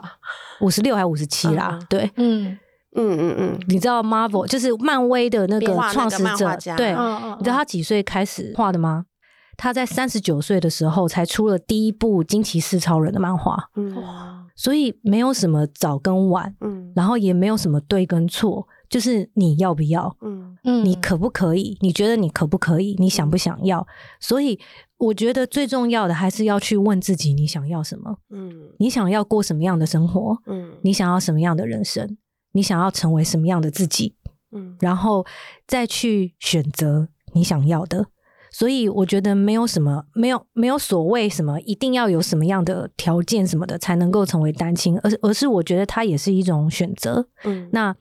[0.60, 1.78] 五十六还五十七啦。
[1.80, 2.58] 嗯对，嗯
[2.94, 9.06] 嗯嗯嗯，你知道 Marvel 就是漫威的那个创始者对，嗯嗯，你知道他几岁开始画的吗？
[9.56, 21.78] 他在三十九岁的时候才出了第一部惊奇四超人的漫画，嗯哇，所以没有什么早跟晚，嗯然后也没有什么对跟错，就是你要不要，嗯嗯你可不可以？
[21.80, 22.96] 你觉得你可不可以？
[22.98, 23.86] 你想不想要？
[24.18, 24.58] 所以
[24.98, 28.16] 我觉得最重要的还是要去问自己，你想要什么？
[28.30, 30.36] 嗯你想要过什么样的生活？
[30.48, 32.16] 嗯你想要什么样的人生？
[32.54, 34.16] 你想要成为什么样的自己？
[34.56, 35.26] 嗯然后
[35.66, 38.06] 再去选择你想要的。
[38.50, 47.26] 所以我觉得没有什么，没有没有所谓什么一定要有什么样的条件什么的才能够成为单亲，而而是我觉得它也是一种选择。
[47.42, 47.92] 嗯那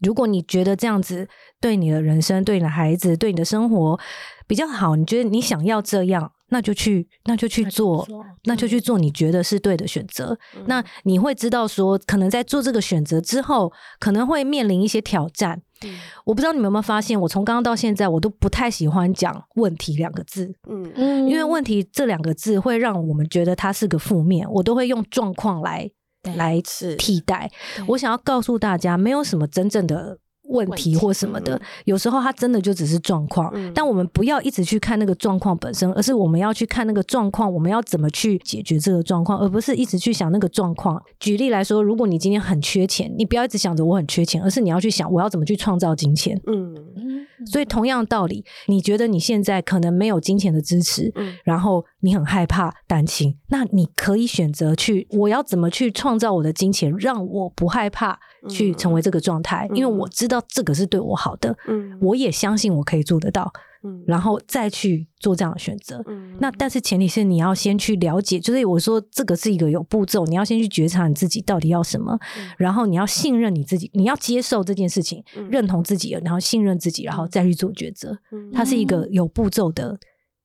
[0.00, 1.26] 如果你觉得这样子
[1.60, 3.98] 对你的人生、对你的孩子、对你的生活
[4.46, 8.08] 比较好，你觉得你想要这样，那就去，那就去那就做，
[8.44, 10.38] 那就去做你觉得是对的选择。
[10.54, 15.60] 嗯那你会知道说，可能在做这个选择之后，可能会面临一些挑战。
[15.84, 25.90] 嗯我不知道你们有没有发现，我从刚刚到现在，我都不太喜欢讲“问题”两个字，嗯嗯因为“问题”这两个字会让我们觉得它是个负面，我都会用状况来
[26.36, 26.60] 来
[26.98, 27.50] 替代。
[27.88, 30.18] 我想要告诉大家，没有什么真正的。
[30.52, 41.02] 问题或什么的嗯，有时候它真的就只是状况，嗯但我们不要一直去看那个状况本身，而是我们要去看那个状况，我们要怎么去解决这个状况，而不是一直去想那个状况。
[41.18, 46.40] 举例来说，如果你今天很缺钱，你不要一直想着我很缺钱，而是你要去想我要怎么去创造金钱。
[46.46, 51.34] 嗯嗯所以同样的道理，你觉得你现在可能没有金钱的支持，嗯。
[51.44, 58.18] 然后你很害怕单亲，那你可以选择去，我要怎么去创造我的金钱，让我不害怕
[58.48, 59.02] 去成为。
[59.02, 61.98] 这个状态，嗯因为我知道这个是对我好的，嗯。
[62.00, 63.52] 我也相信我可以做得到，
[63.84, 66.02] 嗯然后再去做这样的选择。
[66.06, 78.18] 嗯那但是前提是你要先去了解，就是我说这个是一个有步骤，你要先去觉察你自己到底要什么，嗯然后你要信任你自己，你要接受这件事情，嗯认同自己，然后信任自己，然后再去做抉择。
[78.30, 79.98] 嗯它是一个有步骤的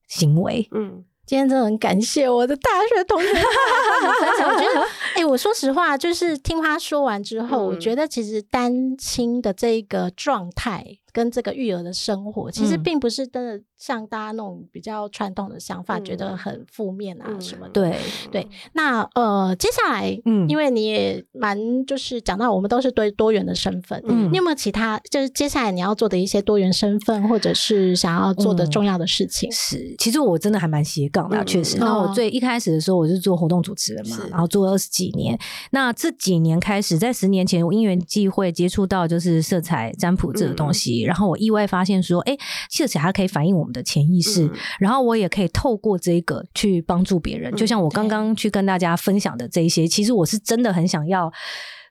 [0.08, 0.68] 行为。
[0.72, 4.48] 嗯今天真的很感谢我的大学同学我分享。
[4.48, 10.82] 我觉得，哎、我说实话，就是听他说完之后，嗯我觉得其实单亲的这一个状态，
[11.12, 12.82] 跟这个育儿的生活，其实嗯。
[12.82, 16.38] 并不是真的像大家那种比较传统的想法，觉得嗯。
[16.38, 17.72] 很负面啊嗯什么的。
[17.72, 17.98] 对，
[18.30, 20.48] 对，那呃，接下来，嗯。
[20.48, 24.30] 因为你也蛮就是讲到我们都是对多元的身份，嗯。
[24.32, 28.70] 你有没有其他就是接下来你要做的一些多元身份，或者是想要做的嗯。
[28.70, 29.50] 重要的事情？
[29.52, 31.78] 是，其实我真的还蛮斜杠的确实。
[31.78, 35.38] 那我最一开始的时候，我是做活动主持人嘛，然后做了二十几年。
[35.70, 42.36] 那这几年开始，在十年前，我因缘际会接触到就是色彩占卜这个东西，然后我意外发现说，哎，
[42.70, 47.54] 色彩它可以反映我们的潜意识，嗯然后我也可以透过这个去帮助别人。
[47.54, 51.32] 就像我刚刚去跟大家分享的这一些，其实我是真的很想要。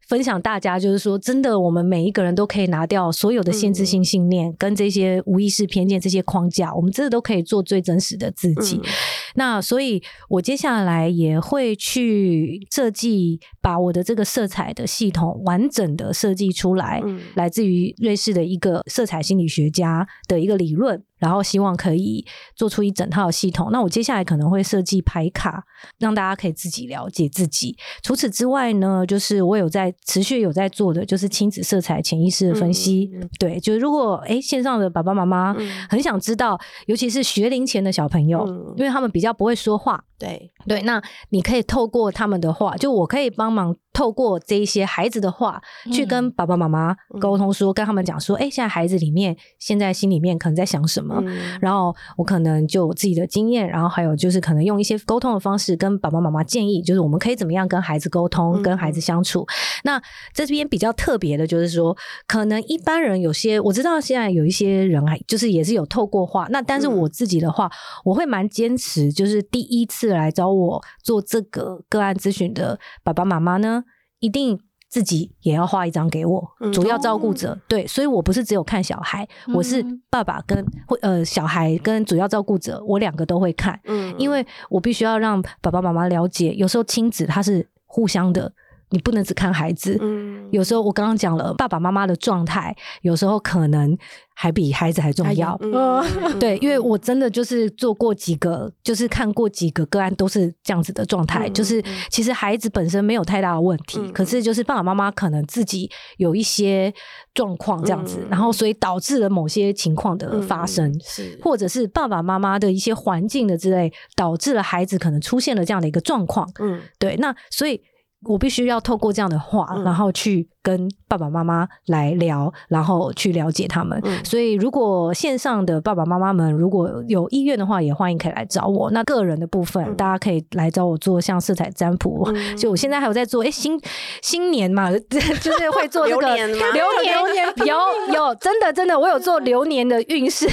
[0.07, 8.77] 分享大家就是说，真的，我们每一个人都可以拿掉所有的限制性信念、跟这些无意识偏见、这些框架，我们真的都可以做最真实的自己。
[8.77, 8.89] 嗯。
[9.35, 17.19] 那所以，我接下来也会去设计，把我的这个色彩的系统完整的设计出来，嗯。
[17.35, 23.69] 来自于瑞士的一个色彩心理学家的一个理论，然后希望可以做出一整套的系统。
[23.71, 25.63] 那我接下来可能会设计牌卡，
[25.99, 27.75] 让大家可以自己了解自己。
[28.03, 33.09] 除此之外呢，就是我有在持续有在做的，就是亲子色彩潜意识的分析。
[33.13, 45.61] 嗯嗯对，就是如果诶线上的爸爸妈妈嗯很想知道，尤其是学龄前的小朋友，嗯因为他们比较不会说话，对，对，那你可以透过他们的话，就我可以帮忙透过这一些孩子的话，
[45.91, 46.31] 去跟嗯。
[46.37, 51.19] 爸爸妈妈沟通说，跟他们讲说，哎、现在孩子里面现在心里面可能在想什么。
[51.25, 51.57] 嗯。
[51.59, 59.45] 然后我可能就自己的经验，然后还有就是可能用一些沟通的方式跟爸爸妈妈建议，就是我们可以怎么样跟孩子沟通，嗯跟孩子相处。
[59.83, 60.01] 那
[60.33, 61.95] 这边比较特别的就是说，
[62.27, 66.97] 可能一般人有些我知道现在有一些人还就是也是有透过话，那但是嗯。
[66.97, 67.69] 我自己的话，
[68.03, 70.56] 我会蛮坚持，就是第一次来找我
[71.03, 73.83] 做这个个案咨询的爸爸妈妈呢，
[74.19, 74.59] 一定。
[74.89, 84.15] 自己也要画一张给我，嗯主要照顾者、对，所以我不是只有看小孩，我是嗯爸爸跟会呃小孩跟主要照顾者，我两个都会看，嗯。
[84.17, 88.49] 因为我必须要让爸爸妈妈了解，有时候亲子他是互相的，
[88.89, 89.97] 你不能只看孩子。
[90.01, 93.97] 嗯有时候我刚刚讲了，爸爸妈妈的状态，有时候可能
[94.33, 95.59] 还比孩子还重要。
[95.61, 96.01] 嗯
[96.39, 101.49] 对，因为我真的就是做过几个，就是看过几个个案，都是这样子的状态。
[101.49, 106.93] 嗯就是嗯其实孩子本身没有太大的问题，嗯可是就是爸爸妈妈可能自己有一些
[107.33, 110.97] 状况这样子，嗯然后所以导致了某些情况的发生。
[111.41, 116.49] 或者是爸爸妈妈的一些环境的之类，导致了孩子可能出现了这样的一个状况。
[116.59, 117.81] 嗯对，那所以
[118.25, 123.99] 我必须要透过这样的话，嗯然后去跟爸爸妈妈来聊，然后去了解他们。
[124.03, 128.89] 嗯所以，如果线上的爸爸妈妈们如果有意愿的话，也欢迎可以来找我。
[128.91, 132.29] 那个人的部分，嗯大家可以来找我做像色彩占卜。
[132.33, 133.79] 嗯就我现在还有在做，哎，新
[134.21, 134.91] 新年嘛，
[135.41, 137.77] 就是会做这个流年流年有
[138.13, 140.47] 有真的真的，我有做流年的运势，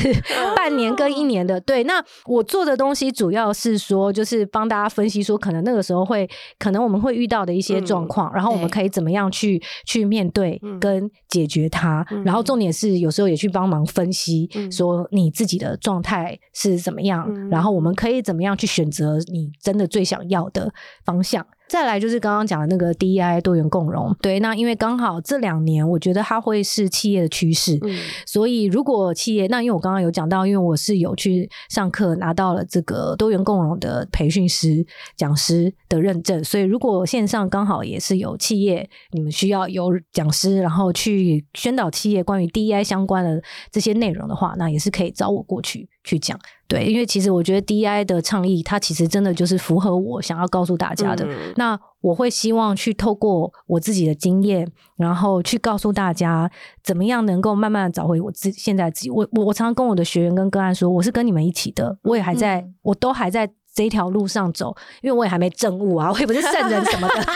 [0.55, 1.59] 半年跟一年的。
[1.63, 12.05] 对，那我做的东西主要是说，就是帮大家分析说，可能那个时候会，可能我们会遇到的一些状况，然后我们可以怎么样去去面对嗯跟解决它。
[12.11, 20.73] 嗯然后重点是有时候也去帮忙分析，嗯说你自己的状态是怎么样，嗯然后我们可以怎么样去选择你真的最想要的
[21.05, 21.47] 方向。
[21.67, 27.99] 再来就是刚刚讲的那个 DEI 多元共融，对，那因为刚好这两年，我觉得它会是企业的趋势，嗯。
[28.27, 34.87] 所以如果企业，那因为我刚刚有讲到，因为我是有去上课拿到了这个多元共融的培训师、
[35.17, 43.43] 讲师的认证，所以如果线上刚好也是有企业，你们需要有讲师，然后去宣导企业关于 DEI 相关的
[43.73, 46.39] 这些内容的话，那也是可以找我过去去讲。
[46.69, 51.25] 对，因为其实我觉得 DEI 的倡议，它其实真的就是符合我想要告诉大家的。
[51.27, 56.51] 嗯那我会希望去透过我自己的经验，然后去告诉大家
[56.83, 59.11] 怎么样能够慢慢找回我自现在自己。
[59.11, 63.51] 我我我常常跟我的学员跟个案说，我是跟你们一起的，我也还在，嗯我都还在。
[63.77, 67.15] 这一条路上走，因为我也还没证悟啊，我也不是圣人什么的，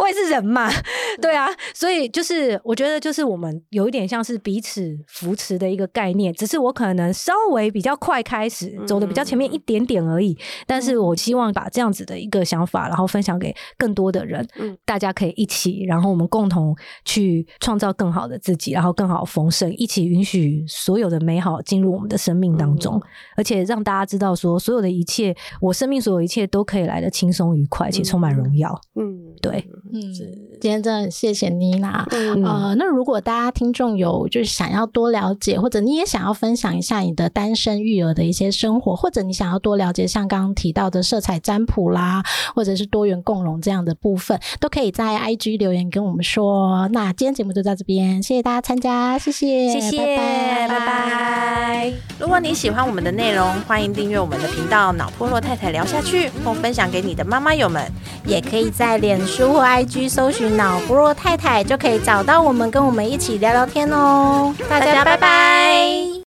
[0.00, 0.70] 我也是人嘛，
[1.20, 1.34] 对。
[1.34, 10.36] 啊，所以就是我觉得就是我们有一点像是彼此扶持的一个概念，只是我可能稍微比较快开始，走的比较前面一点点而已，
[10.66, 14.76] 但是我希望把这样子的一个想法，然后分享给更多的人，嗯。
[14.84, 16.74] 大家可以一起，然后我们共同
[17.04, 23.00] 去创造更好的自己，然后更好丰盛，一起允许所有的美好进入我们的生命当中，
[23.36, 28.78] 而且让大家知道说，所有的一切，我生命所有一切都可以来的轻松愉快且充满荣耀。
[28.96, 30.12] 嗯，对，嗯，
[30.60, 32.06] 今天真的很谢谢妮娜。
[32.10, 42.22] 嗯呃，那如果大家听众有就是想要多了解，或者你也想要分享一下你的单身育儿的一些生活，或者你想要多了解像刚刚提到的色彩占卜啦，
[42.54, 46.88] 或者是多元共融这样的部分，都可以在 IG 留言跟我们说。
[46.92, 51.92] 那今天节目就到这边，谢谢大家参加，谢谢，谢谢，拜拜拜。
[52.18, 57.80] 如果你喜欢我们的内容，欢迎订阅我们的频道“脑破落太太聊下去”，或分享给你的妈妈友们。
[58.26, 64.52] 也可以在脸书或 IG 搜寻脑部落太太就可以找到我们，跟我们一起聊聊天哦。
[64.68, 66.29] 大家拜拜。